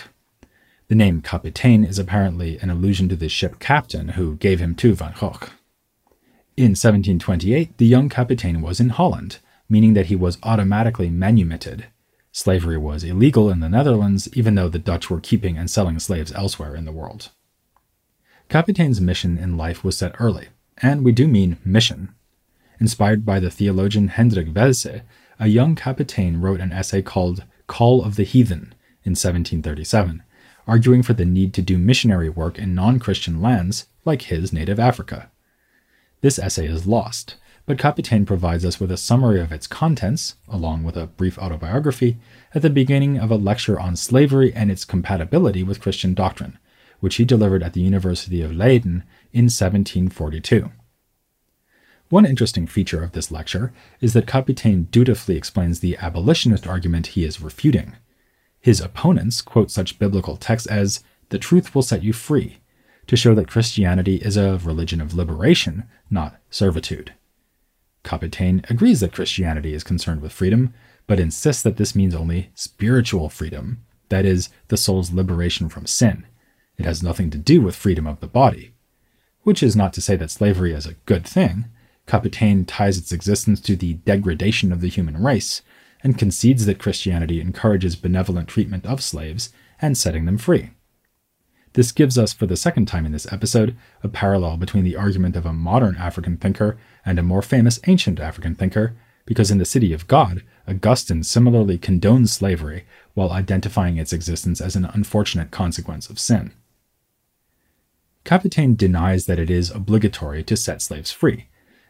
The 0.87 0.95
name 0.95 1.21
Kapitein 1.21 1.87
is 1.87 1.99
apparently 1.99 2.57
an 2.57 2.71
allusion 2.71 3.07
to 3.09 3.15
the 3.15 3.29
ship 3.29 3.59
captain 3.59 4.09
who 4.09 4.35
gave 4.35 4.59
him 4.59 4.73
to 4.75 4.95
Van 4.95 5.13
Gogh. 5.19 5.49
In 6.57 6.73
1728, 6.73 7.77
the 7.77 7.85
young 7.85 8.09
Kapitein 8.09 8.61
was 8.61 8.79
in 8.79 8.89
Holland, 8.89 9.37
meaning 9.69 9.93
that 9.93 10.07
he 10.07 10.15
was 10.15 10.39
automatically 10.41 11.09
manumitted. 11.09 11.85
Slavery 12.31 12.77
was 12.77 13.03
illegal 13.03 13.49
in 13.49 13.59
the 13.59 13.69
Netherlands, 13.69 14.27
even 14.33 14.55
though 14.55 14.69
the 14.69 14.79
Dutch 14.79 15.09
were 15.09 15.19
keeping 15.19 15.57
and 15.57 15.69
selling 15.69 15.99
slaves 15.99 16.31
elsewhere 16.33 16.75
in 16.75 16.85
the 16.85 16.91
world. 16.91 17.29
Kapitein's 18.49 19.01
mission 19.01 19.37
in 19.37 19.57
life 19.57 19.83
was 19.83 19.97
set 19.97 20.15
early, 20.19 20.49
and 20.77 21.03
we 21.03 21.11
do 21.11 21.27
mean 21.27 21.57
mission. 21.65 22.13
Inspired 22.79 23.25
by 23.25 23.39
the 23.39 23.49
theologian 23.49 24.09
Hendrik 24.09 24.53
Welse, 24.53 25.01
a 25.39 25.47
young 25.47 25.75
Kapitein 25.75 26.41
wrote 26.41 26.59
an 26.59 26.71
essay 26.71 27.01
called 27.01 27.43
Call 27.67 28.03
of 28.03 28.15
the 28.15 28.23
Heathen 28.23 28.73
in 29.03 29.11
1737, 29.11 30.23
arguing 30.67 31.01
for 31.01 31.13
the 31.13 31.25
need 31.25 31.53
to 31.55 31.61
do 31.61 31.77
missionary 31.77 32.29
work 32.29 32.59
in 32.59 32.75
non 32.75 32.99
Christian 32.99 33.41
lands 33.41 33.87
like 34.05 34.23
his 34.23 34.53
native 34.53 34.79
Africa. 34.79 35.31
This 36.21 36.37
essay 36.37 36.67
is 36.67 36.87
lost, 36.87 37.35
but 37.65 37.77
Kapitein 37.77 38.25
provides 38.27 38.63
us 38.63 38.79
with 38.79 38.91
a 38.91 38.97
summary 38.97 39.41
of 39.41 39.51
its 39.51 39.67
contents, 39.67 40.35
along 40.47 40.83
with 40.83 40.95
a 40.95 41.07
brief 41.07 41.39
autobiography, 41.39 42.17
at 42.53 42.61
the 42.61 42.69
beginning 42.69 43.17
of 43.17 43.31
a 43.31 43.35
lecture 43.35 43.79
on 43.79 43.95
slavery 43.95 44.53
and 44.53 44.69
its 44.69 44.85
compatibility 44.85 45.63
with 45.63 45.81
Christian 45.81 46.13
doctrine, 46.13 46.59
which 47.05 47.17
he 47.17 47.23
delivered 47.23 47.61
at 47.61 47.73
the 47.73 47.81
University 47.81 48.41
of 48.41 48.51
Leiden 48.51 49.03
in 49.31 49.43
1742. 49.45 50.71
One 52.09 52.25
interesting 52.25 52.65
feature 52.65 53.03
of 53.03 53.11
this 53.11 53.29
lecture 53.29 53.71
is 54.01 54.13
that 54.13 54.25
Kapitein 54.25 54.89
dutifully 54.89 55.37
explains 55.37 55.81
the 55.81 55.97
abolitionist 55.97 56.65
argument 56.65 57.13
he 57.13 57.23
is 57.23 57.39
refuting. 57.39 57.95
His 58.59 58.81
opponents 58.81 59.43
quote 59.43 59.69
such 59.69 59.99
biblical 59.99 60.35
texts 60.35 60.65
as, 60.65 61.03
The 61.29 61.37
truth 61.37 61.75
will 61.75 61.83
set 61.83 62.01
you 62.01 62.11
free, 62.11 62.57
to 63.05 63.15
show 63.15 63.35
that 63.35 63.49
Christianity 63.49 64.15
is 64.15 64.35
a 64.35 64.57
religion 64.63 64.99
of 64.99 65.13
liberation, 65.13 65.83
not 66.09 66.37
servitude. 66.49 67.13
Kapitein 68.03 68.67
agrees 68.67 69.01
that 69.01 69.13
Christianity 69.13 69.75
is 69.75 69.83
concerned 69.83 70.23
with 70.23 70.33
freedom, 70.33 70.73
but 71.05 71.19
insists 71.19 71.61
that 71.61 71.77
this 71.77 71.95
means 71.95 72.15
only 72.15 72.49
spiritual 72.55 73.29
freedom, 73.29 73.85
that 74.09 74.25
is, 74.25 74.49
the 74.69 74.75
soul's 74.75 75.13
liberation 75.13 75.69
from 75.69 75.85
sin. 75.85 76.25
It 76.77 76.85
has 76.85 77.03
nothing 77.03 77.29
to 77.31 77.37
do 77.37 77.61
with 77.61 77.75
freedom 77.75 78.05
of 78.05 78.19
the 78.19 78.27
body. 78.27 78.73
Which 79.43 79.63
is 79.63 79.75
not 79.75 79.93
to 79.93 80.01
say 80.01 80.15
that 80.15 80.31
slavery 80.31 80.73
is 80.73 80.85
a 80.85 80.95
good 81.05 81.25
thing. 81.25 81.65
Kapitein 82.07 82.65
ties 82.67 82.97
its 82.97 83.11
existence 83.11 83.59
to 83.61 83.75
the 83.75 83.93
degradation 83.93 84.71
of 84.71 84.81
the 84.81 84.89
human 84.89 85.21
race, 85.21 85.61
and 86.03 86.17
concedes 86.17 86.65
that 86.65 86.79
Christianity 86.79 87.41
encourages 87.41 87.95
benevolent 87.95 88.47
treatment 88.47 88.85
of 88.85 89.01
slaves 89.01 89.51
and 89.81 89.97
setting 89.97 90.25
them 90.25 90.37
free. 90.37 90.71
This 91.73 91.91
gives 91.91 92.17
us, 92.17 92.31
for 92.31 92.45
the 92.45 92.55
second 92.55 92.85
time 92.85 93.05
in 93.05 93.11
this 93.11 93.31
episode, 93.33 93.75
a 94.01 94.07
parallel 94.07 94.57
between 94.57 94.83
the 94.83 94.95
argument 94.95 95.35
of 95.35 95.45
a 95.45 95.51
modern 95.51 95.97
African 95.97 96.37
thinker 96.37 96.77
and 97.05 97.19
a 97.19 97.23
more 97.23 97.41
famous 97.41 97.79
ancient 97.87 98.19
African 98.19 98.55
thinker, 98.55 98.95
because 99.25 99.51
in 99.51 99.57
the 99.57 99.65
City 99.65 99.91
of 99.91 100.07
God, 100.07 100.43
Augustine 100.67 101.23
similarly 101.23 101.77
condones 101.77 102.29
slavery 102.29 102.85
while 103.13 103.31
identifying 103.31 103.97
its 103.97 104.13
existence 104.13 104.61
as 104.61 104.75
an 104.75 104.85
unfortunate 104.85 105.51
consequence 105.51 106.09
of 106.09 106.19
sin. 106.19 106.53
Kapitein 108.25 108.75
denies 108.75 109.27
that 109.27 109.37
it 109.37 109.51
is 109.51 109.69
obligatory 109.69 110.43
to 110.43 110.57
set 110.57 110.81
slaves 110.81 111.11
free, 111.11 111.45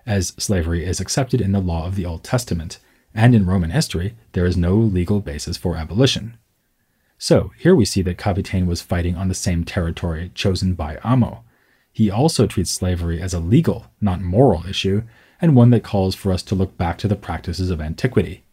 as 0.05 0.33
slavery 0.37 0.83
is 0.83 0.99
accepted 0.99 1.39
in 1.39 1.53
the 1.53 1.61
law 1.61 1.87
of 1.87 1.95
the 1.95 2.05
Old 2.05 2.25
Testament, 2.25 2.77
and 3.13 3.33
in 3.33 3.45
Roman 3.45 3.69
history 3.69 4.15
there 4.33 4.45
is 4.45 4.57
no 4.57 4.75
legal 4.75 5.21
basis 5.21 5.55
for 5.55 5.77
abolition. 5.77 6.37
So 7.17 7.53
here 7.57 7.73
we 7.73 7.85
see 7.85 8.01
that 8.01 8.17
Kapitein 8.17 8.67
was 8.67 8.81
fighting 8.81 9.15
on 9.15 9.29
the 9.29 9.33
same 9.33 9.63
territory 9.63 10.31
chosen 10.35 10.73
by 10.73 10.97
Amo. 11.05 11.45
He 11.93 12.11
also 12.11 12.45
treats 12.45 12.71
slavery 12.71 13.21
as 13.21 13.33
a 13.33 13.39
legal, 13.39 13.85
not 14.01 14.19
moral 14.19 14.67
issue, 14.67 15.03
and 15.39 15.55
one 15.55 15.69
that 15.69 15.85
calls 15.85 16.15
for 16.15 16.33
us 16.33 16.43
to 16.43 16.55
look 16.55 16.77
back 16.77 16.97
to 16.97 17.07
the 17.07 17.15
practices 17.15 17.69
of 17.69 17.79
antiquity. 17.79 18.43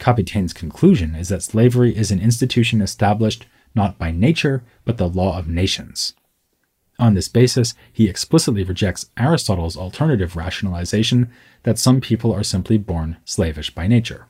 Kapitein's 0.00 0.52
conclusion 0.52 1.14
is 1.14 1.28
that 1.28 1.44
slavery 1.44 1.96
is 1.96 2.10
an 2.10 2.20
institution 2.20 2.80
established 2.80 3.46
not 3.72 3.98
by 3.98 4.10
nature, 4.10 4.64
but 4.84 4.96
the 4.96 5.08
law 5.08 5.38
of 5.38 5.46
nations. 5.46 6.14
On 6.98 7.14
this 7.14 7.28
basis, 7.28 7.74
he 7.92 8.08
explicitly 8.08 8.64
rejects 8.64 9.10
Aristotle's 9.16 9.76
alternative 9.76 10.34
rationalization 10.34 11.30
that 11.62 11.78
some 11.78 12.00
people 12.00 12.32
are 12.32 12.42
simply 12.42 12.76
born 12.76 13.18
slavish 13.24 13.70
by 13.70 13.86
nature. 13.86 14.26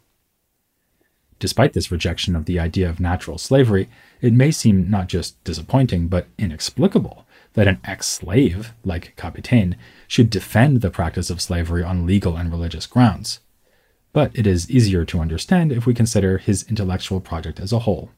Despite 1.38 1.72
this 1.72 1.92
rejection 1.92 2.34
of 2.34 2.44
the 2.44 2.58
idea 2.58 2.88
of 2.88 3.00
natural 3.00 3.38
slavery, 3.38 3.88
it 4.20 4.32
may 4.32 4.50
seem 4.50 4.90
not 4.90 5.06
just 5.06 5.42
disappointing, 5.44 6.08
but 6.08 6.26
inexplicable 6.36 7.26
that 7.54 7.68
an 7.68 7.80
ex 7.84 8.06
slave, 8.06 8.72
like 8.84 9.16
Kapitein, 9.16 9.76
should 10.06 10.30
defend 10.30 10.80
the 10.80 10.90
practice 10.90 11.30
of 11.30 11.40
slavery 11.40 11.82
on 11.82 12.06
legal 12.06 12.36
and 12.36 12.50
religious 12.50 12.86
grounds. 12.86 13.40
But 14.12 14.30
it 14.34 14.46
is 14.46 14.70
easier 14.70 15.04
to 15.06 15.20
understand 15.20 15.72
if 15.72 15.86
we 15.86 15.94
consider 15.94 16.38
his 16.38 16.64
intellectual 16.68 17.20
project 17.20 17.60
as 17.60 17.72
a 17.72 17.80
whole. 17.80 18.10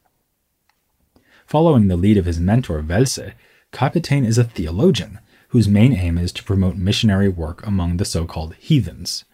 Following 1.47 1.89
the 1.89 1.97
lead 1.97 2.17
of 2.17 2.27
his 2.27 2.41
mentor 2.41 2.83
Welse, 2.83 3.33
Kapitein 3.73 4.27
is 4.27 4.39
a 4.39 4.45
theologian 4.45 5.21
whose 5.49 5.69
main 5.69 5.93
aim 5.93 6.19
is 6.19 6.33
to 6.33 6.45
promote 6.45 6.77
missionary 6.77 7.29
work 7.29 7.65
among 7.67 7.97
the 7.97 8.05
so 8.05 8.25
called 8.25 8.55
heathens. 8.57 9.25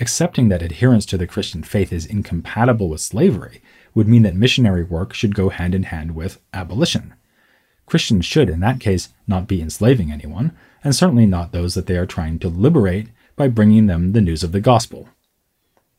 Accepting 0.00 0.48
that 0.48 0.62
adherence 0.62 1.04
to 1.06 1.18
the 1.18 1.26
Christian 1.26 1.62
faith 1.62 1.92
is 1.92 2.06
incompatible 2.06 2.88
with 2.88 3.00
slavery 3.00 3.62
would 3.94 4.08
mean 4.08 4.22
that 4.22 4.34
missionary 4.34 4.82
work 4.82 5.12
should 5.12 5.34
go 5.34 5.48
hand 5.50 5.74
in 5.74 5.84
hand 5.84 6.14
with 6.14 6.40
abolition. 6.52 7.14
Christians 7.86 8.24
should, 8.24 8.48
in 8.48 8.60
that 8.60 8.80
case, 8.80 9.10
not 9.26 9.48
be 9.48 9.60
enslaving 9.60 10.10
anyone, 10.10 10.56
and 10.82 10.94
certainly 10.94 11.26
not 11.26 11.52
those 11.52 11.74
that 11.74 11.86
they 11.86 11.96
are 11.96 12.06
trying 12.06 12.38
to 12.38 12.48
liberate 12.48 13.08
by 13.36 13.48
bringing 13.48 13.86
them 13.86 14.12
the 14.12 14.20
news 14.20 14.42
of 14.42 14.52
the 14.52 14.60
gospel. 14.60 15.08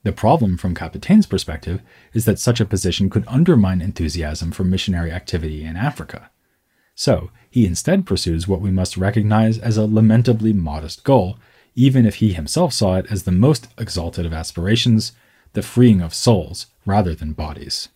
The 0.04 0.12
problem 0.12 0.58
from 0.58 0.74
Kapitein's 0.74 1.28
perspective 1.28 1.82
is 2.14 2.26
that 2.26 2.40
such 2.40 2.60
a 2.60 2.66
position 2.66 3.10
could 3.10 3.26
undermine 3.28 3.82
enthusiasm 3.82 4.52
for 4.52 4.64
missionary 4.64 5.12
activity 5.12 5.64
in 5.64 5.78
Africa. 5.78 6.31
So, 6.96 7.32
he 7.50 7.66
instead 7.66 8.06
pursues 8.06 8.48
what 8.48 8.62
we 8.62 8.72
must 8.72 8.98
recognize 8.98 9.58
as 9.58 9.78
a 9.78 9.86
lamentably 9.86 10.54
modest 10.54 11.04
goal 11.04 11.38
even 11.76 12.06
if 12.06 12.16
he 12.16 12.34
himself 12.34 12.74
saw 12.74 12.96
it 12.96 13.06
as 13.10 13.24
the 13.24 13.32
most 13.32 13.68
exalted 13.78 14.26
of 14.26 14.34
aspirations, 14.34 15.14
the 15.54 15.62
freeing 15.62 16.02
of 16.02 16.14
souls 16.14 16.68
rather 16.86 17.16
than 17.16 17.34
bodies. 17.34 17.90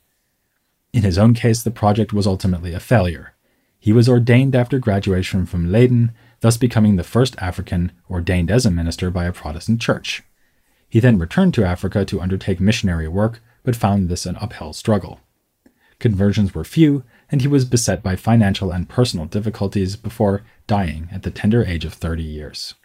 In 0.93 1.03
his 1.03 1.17
own 1.17 1.33
case, 1.33 1.61
the 1.61 1.71
project 1.71 2.13
was 2.13 2.27
ultimately 2.27 2.73
a 2.73 2.79
failure. 2.79 3.33
He 3.79 3.91
was 3.91 4.07
ordained 4.07 4.55
after 4.55 4.79
graduation 4.79 5.45
from 5.45 5.71
Leiden, 5.71 6.11
thus 6.39 6.57
becoming 6.57 6.95
the 6.95 7.03
first 7.03 7.35
African 7.39 7.91
ordained 8.09 8.49
as 8.49 8.65
a 8.65 8.71
minister 8.71 9.11
by 9.11 9.25
a 9.25 9.33
Protestant 9.33 9.81
church. 9.81 10.23
He 10.89 10.99
then 10.99 11.19
returned 11.19 11.53
to 11.55 11.65
Africa 11.65 12.05
to 12.05 12.21
undertake 12.21 12.59
missionary 12.59 13.07
work, 13.07 13.41
but 13.63 13.75
found 13.75 14.07
this 14.07 14.25
an 14.25 14.37
uphill 14.37 14.71
struggle. 14.71 15.19
Conversions 15.99 16.55
were 16.55 16.63
few, 16.63 17.03
and 17.31 17.41
he 17.41 17.47
was 17.47 17.65
beset 17.65 18.03
by 18.03 18.15
financial 18.15 18.71
and 18.71 18.89
personal 18.89 19.25
difficulties 19.25 19.95
before 19.95 20.43
dying 20.67 21.09
at 21.11 21.23
the 21.23 21.31
tender 21.31 21.63
age 21.63 21.85
of 21.85 21.93
30 21.93 22.23
years. 22.23 22.75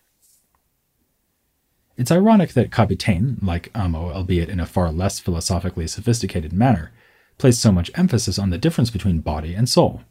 It's 1.96 2.10
ironic 2.10 2.54
that 2.54 2.70
Kapitein, 2.70 3.42
like 3.42 3.70
Amo, 3.74 4.10
albeit 4.12 4.48
in 4.48 4.58
a 4.58 4.66
far 4.66 4.90
less 4.90 5.18
philosophically 5.18 5.86
sophisticated 5.86 6.52
manner, 6.52 6.92
placed 7.36 7.60
so 7.60 7.72
much 7.72 7.90
emphasis 7.94 8.38
on 8.38 8.50
the 8.50 8.58
difference 8.58 8.90
between 8.90 9.20
body 9.20 9.54
and 9.54 9.68
soul. 9.68 10.02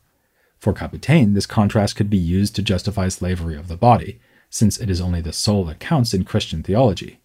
For 0.59 0.73
Kapitein, 0.73 1.33
this 1.33 1.45
contrast 1.45 1.95
could 1.95 2.09
be 2.09 2.17
used 2.17 2.55
to 2.55 2.61
justify 2.61 3.07
slavery 3.07 3.55
of 3.55 3.69
the 3.69 3.77
body, 3.77 4.19
since 4.49 4.77
it 4.77 4.89
is 4.89 5.01
only 5.01 5.21
the 5.21 5.33
soul 5.33 5.63
that 5.65 5.79
counts 5.79 6.13
in 6.13 6.25
Christian 6.25 6.61
theology. 6.61 7.19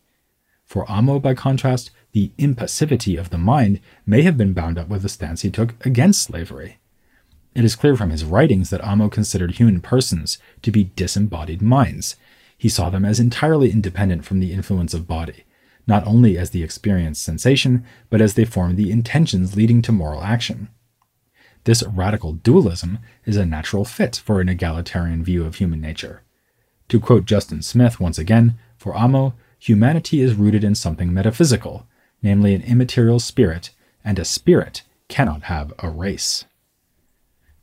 For 0.65 0.91
Amo, 0.91 1.19
by 1.19 1.35
contrast, 1.35 1.91
the 2.13 2.31
impassivity 2.39 3.19
of 3.19 3.31
the 3.31 3.39
mind 3.39 3.81
may 4.07 4.23
have 4.23 4.39
been 4.39 4.53
bound 4.53 4.79
up 4.79 4.89
with 4.89 5.03
the 5.03 5.09
stance 5.09 5.43
he 5.43 5.51
took 5.51 5.75
against 5.85 6.23
slavery. 6.23 6.79
It 7.55 7.65
is 7.65 7.77
clear 7.77 7.97
from 7.97 8.11
his 8.11 8.25
writings 8.25 8.71
that 8.71 8.83
Amo 8.83 9.09
considered 9.09 9.53
human 9.53 9.81
persons 9.81 10.39
to 10.63 10.73
be 10.73 10.91
disembodied 10.97 11.63
minds, 11.63 12.17
he 12.57 12.69
saw 12.69 12.91
them 12.91 13.05
as 13.05 13.21
entirely 13.21 13.71
independent 13.71 14.25
from 14.25 14.41
the 14.41 14.53
influence 14.53 14.95
of 14.95 15.07
body, 15.07 15.45
not 15.87 16.07
only 16.07 16.39
as 16.39 16.51
the 16.51 16.63
experienced 16.63 17.23
sensation, 17.23 17.85
but 18.11 18.21
as 18.21 18.35
they 18.35 18.45
form 18.45 18.75
the 18.75 18.91
intentions 18.91 19.57
leading 19.57 19.83
to 19.83 19.93
moral 19.93 20.23
action. 20.23 20.69
This 21.65 21.83
radical 21.83 22.33
dualism 22.33 22.99
is 23.25 23.37
a 23.37 23.47
natural 23.47 23.85
fit 23.85 24.17
for 24.17 24.41
an 24.41 24.49
egalitarian 24.49 25.23
view 25.23 25.45
of 25.45 25.57
human 25.57 25.81
nature. 25.81 26.23
To 26.89 27.01
quote 27.01 27.25
Justin 27.25 27.63
Smith 27.63 28.01
once 28.01 28.19
again, 28.19 28.59
for 28.77 28.95
Amo, 28.95 29.35
humanity 29.59 30.21
is 30.21 30.35
rooted 30.35 30.65
in 30.65 30.75
something 30.75 31.13
metaphysical, 31.13 31.87
namely 32.23 32.55
an 32.55 32.63
immaterial 32.63 33.19
spirit, 33.19 33.71
and 34.05 34.19
a 34.19 34.25
spirit 34.25 34.83
cannot 35.09 35.45
have 35.45 35.73
a 35.79 35.89
race. 35.89 36.45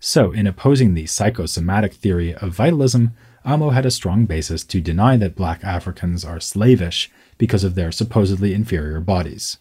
So, 0.03 0.31
in 0.31 0.47
opposing 0.47 0.95
the 0.95 1.05
psychosomatic 1.05 1.93
theory 1.93 2.33
of 2.33 2.55
vitalism, 2.55 3.11
Amo 3.45 3.69
had 3.69 3.85
a 3.85 3.91
strong 3.91 4.25
basis 4.25 4.63
to 4.63 4.81
deny 4.81 5.15
that 5.17 5.35
black 5.35 5.63
Africans 5.63 6.25
are 6.25 6.39
slavish 6.39 7.11
because 7.37 7.63
of 7.63 7.75
their 7.75 7.91
supposedly 7.91 8.55
inferior 8.55 8.99
bodies. 8.99 9.59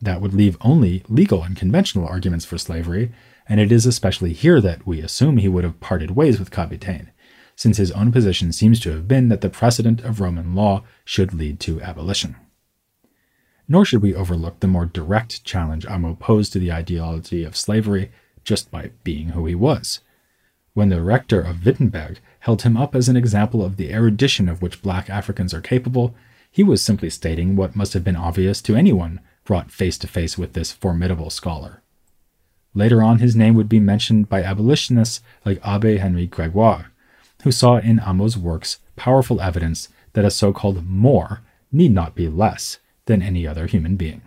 That 0.00 0.20
would 0.20 0.32
leave 0.32 0.56
only 0.60 1.02
legal 1.08 1.42
and 1.42 1.56
conventional 1.56 2.06
arguments 2.06 2.44
for 2.44 2.56
slavery, 2.56 3.10
and 3.48 3.58
it 3.58 3.72
is 3.72 3.84
especially 3.84 4.32
here 4.32 4.60
that 4.60 4.86
we 4.86 5.00
assume 5.00 5.38
he 5.38 5.48
would 5.48 5.64
have 5.64 5.80
parted 5.80 6.12
ways 6.12 6.38
with 6.38 6.52
Kapitein, 6.52 7.08
since 7.56 7.78
his 7.78 7.90
own 7.90 8.12
position 8.12 8.52
seems 8.52 8.78
to 8.78 8.92
have 8.92 9.08
been 9.08 9.28
that 9.28 9.40
the 9.40 9.50
precedent 9.50 10.00
of 10.02 10.20
Roman 10.20 10.54
law 10.54 10.84
should 11.04 11.34
lead 11.34 11.58
to 11.60 11.82
abolition. 11.82 12.36
Nor 13.66 13.84
should 13.84 14.02
we 14.02 14.14
overlook 14.14 14.60
the 14.60 14.68
more 14.68 14.86
direct 14.86 15.42
challenge 15.42 15.84
Amo 15.84 16.14
posed 16.14 16.52
to 16.52 16.60
the 16.60 16.70
ideology 16.70 17.42
of 17.42 17.56
slavery 17.56 18.12
just 18.44 18.70
by 18.70 18.90
being 19.04 19.30
who 19.30 19.46
he 19.46 19.54
was. 19.54 20.00
When 20.74 20.88
the 20.88 21.02
rector 21.02 21.40
of 21.40 21.64
Wittenberg 21.64 22.20
held 22.40 22.62
him 22.62 22.76
up 22.76 22.94
as 22.94 23.08
an 23.08 23.16
example 23.16 23.64
of 23.64 23.76
the 23.76 23.92
erudition 23.92 24.48
of 24.48 24.62
which 24.62 24.82
black 24.82 25.10
Africans 25.10 25.52
are 25.52 25.60
capable, 25.60 26.14
he 26.50 26.62
was 26.62 26.82
simply 26.82 27.10
stating 27.10 27.56
what 27.56 27.76
must 27.76 27.92
have 27.94 28.04
been 28.04 28.16
obvious 28.16 28.62
to 28.62 28.76
anyone 28.76 29.20
brought 29.44 29.70
face 29.70 29.98
to 29.98 30.06
face 30.06 30.38
with 30.38 30.52
this 30.52 30.72
formidable 30.72 31.30
scholar. 31.30 31.82
Later 32.74 33.02
on, 33.02 33.18
his 33.18 33.34
name 33.34 33.54
would 33.54 33.68
be 33.68 33.80
mentioned 33.80 34.28
by 34.28 34.42
abolitionists 34.42 35.20
like 35.44 35.60
Abbe 35.66 35.98
Henri 35.98 36.26
Gregoire, 36.26 36.92
who 37.42 37.50
saw 37.50 37.78
in 37.78 37.98
Amo's 38.00 38.36
works 38.36 38.78
powerful 38.94 39.40
evidence 39.40 39.88
that 40.12 40.24
a 40.24 40.30
so 40.30 40.52
called 40.52 40.86
Moor 40.86 41.40
need 41.72 41.92
not 41.92 42.14
be 42.14 42.28
less 42.28 42.78
than 43.06 43.22
any 43.22 43.46
other 43.46 43.66
human 43.66 43.96
being. 43.96 44.22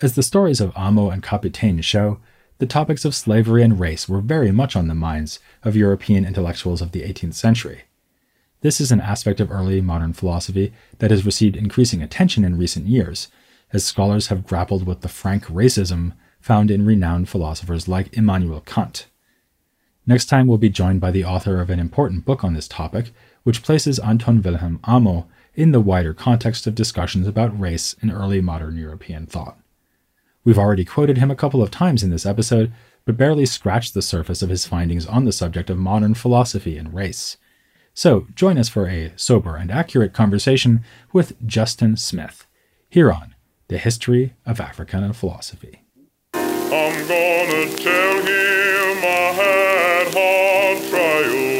As 0.00 0.14
the 0.14 0.22
stories 0.22 0.60
of 0.60 0.72
Amo 0.76 1.10
and 1.10 1.24
Kapitein 1.24 1.82
show, 1.82 2.20
the 2.58 2.66
topics 2.66 3.04
of 3.04 3.16
slavery 3.16 3.64
and 3.64 3.80
race 3.80 4.08
were 4.08 4.20
very 4.20 4.52
much 4.52 4.76
on 4.76 4.86
the 4.86 4.94
minds 4.94 5.40
of 5.64 5.74
European 5.74 6.24
intellectuals 6.24 6.80
of 6.80 6.92
the 6.92 7.02
18th 7.02 7.34
century. 7.34 7.82
This 8.60 8.80
is 8.80 8.92
an 8.92 9.00
aspect 9.00 9.40
of 9.40 9.50
early 9.50 9.80
modern 9.80 10.12
philosophy 10.12 10.72
that 11.00 11.10
has 11.10 11.26
received 11.26 11.56
increasing 11.56 12.00
attention 12.00 12.44
in 12.44 12.56
recent 12.56 12.86
years, 12.86 13.26
as 13.72 13.84
scholars 13.84 14.28
have 14.28 14.46
grappled 14.46 14.86
with 14.86 15.00
the 15.00 15.08
frank 15.08 15.46
racism 15.46 16.12
found 16.40 16.70
in 16.70 16.86
renowned 16.86 17.28
philosophers 17.28 17.88
like 17.88 18.16
Immanuel 18.16 18.60
Kant. 18.60 19.08
Next 20.06 20.26
time, 20.26 20.46
we'll 20.46 20.58
be 20.58 20.68
joined 20.68 21.00
by 21.00 21.10
the 21.10 21.24
author 21.24 21.60
of 21.60 21.70
an 21.70 21.80
important 21.80 22.24
book 22.24 22.44
on 22.44 22.54
this 22.54 22.68
topic, 22.68 23.10
which 23.42 23.64
places 23.64 23.98
Anton 23.98 24.42
Wilhelm 24.42 24.78
Amo 24.84 25.26
in 25.56 25.72
the 25.72 25.80
wider 25.80 26.14
context 26.14 26.68
of 26.68 26.76
discussions 26.76 27.26
about 27.26 27.58
race 27.58 27.96
in 28.00 28.12
early 28.12 28.40
modern 28.40 28.76
European 28.76 29.26
thought. 29.26 29.58
We've 30.48 30.56
already 30.56 30.86
quoted 30.86 31.18
him 31.18 31.30
a 31.30 31.36
couple 31.36 31.62
of 31.62 31.70
times 31.70 32.02
in 32.02 32.08
this 32.08 32.24
episode, 32.24 32.72
but 33.04 33.18
barely 33.18 33.44
scratched 33.44 33.92
the 33.92 34.00
surface 34.00 34.40
of 34.40 34.48
his 34.48 34.66
findings 34.66 35.04
on 35.04 35.26
the 35.26 35.30
subject 35.30 35.68
of 35.68 35.76
modern 35.76 36.14
philosophy 36.14 36.78
and 36.78 36.94
race. 36.94 37.36
So 37.92 38.26
join 38.34 38.56
us 38.56 38.70
for 38.70 38.88
a 38.88 39.12
sober 39.14 39.56
and 39.56 39.70
accurate 39.70 40.14
conversation 40.14 40.82
with 41.12 41.34
Justin 41.46 41.98
Smith 41.98 42.46
here 42.88 43.12
on 43.12 43.34
The 43.68 43.76
History 43.76 44.36
of 44.46 44.58
Africana 44.58 45.12
Philosophy. 45.12 45.82
I'm 46.32 47.06
gonna 47.06 47.76
tell 47.76 48.16
him 48.22 49.04
I 49.04 49.32
had 49.36 50.14
hard 50.14 50.88
trials. 50.88 51.57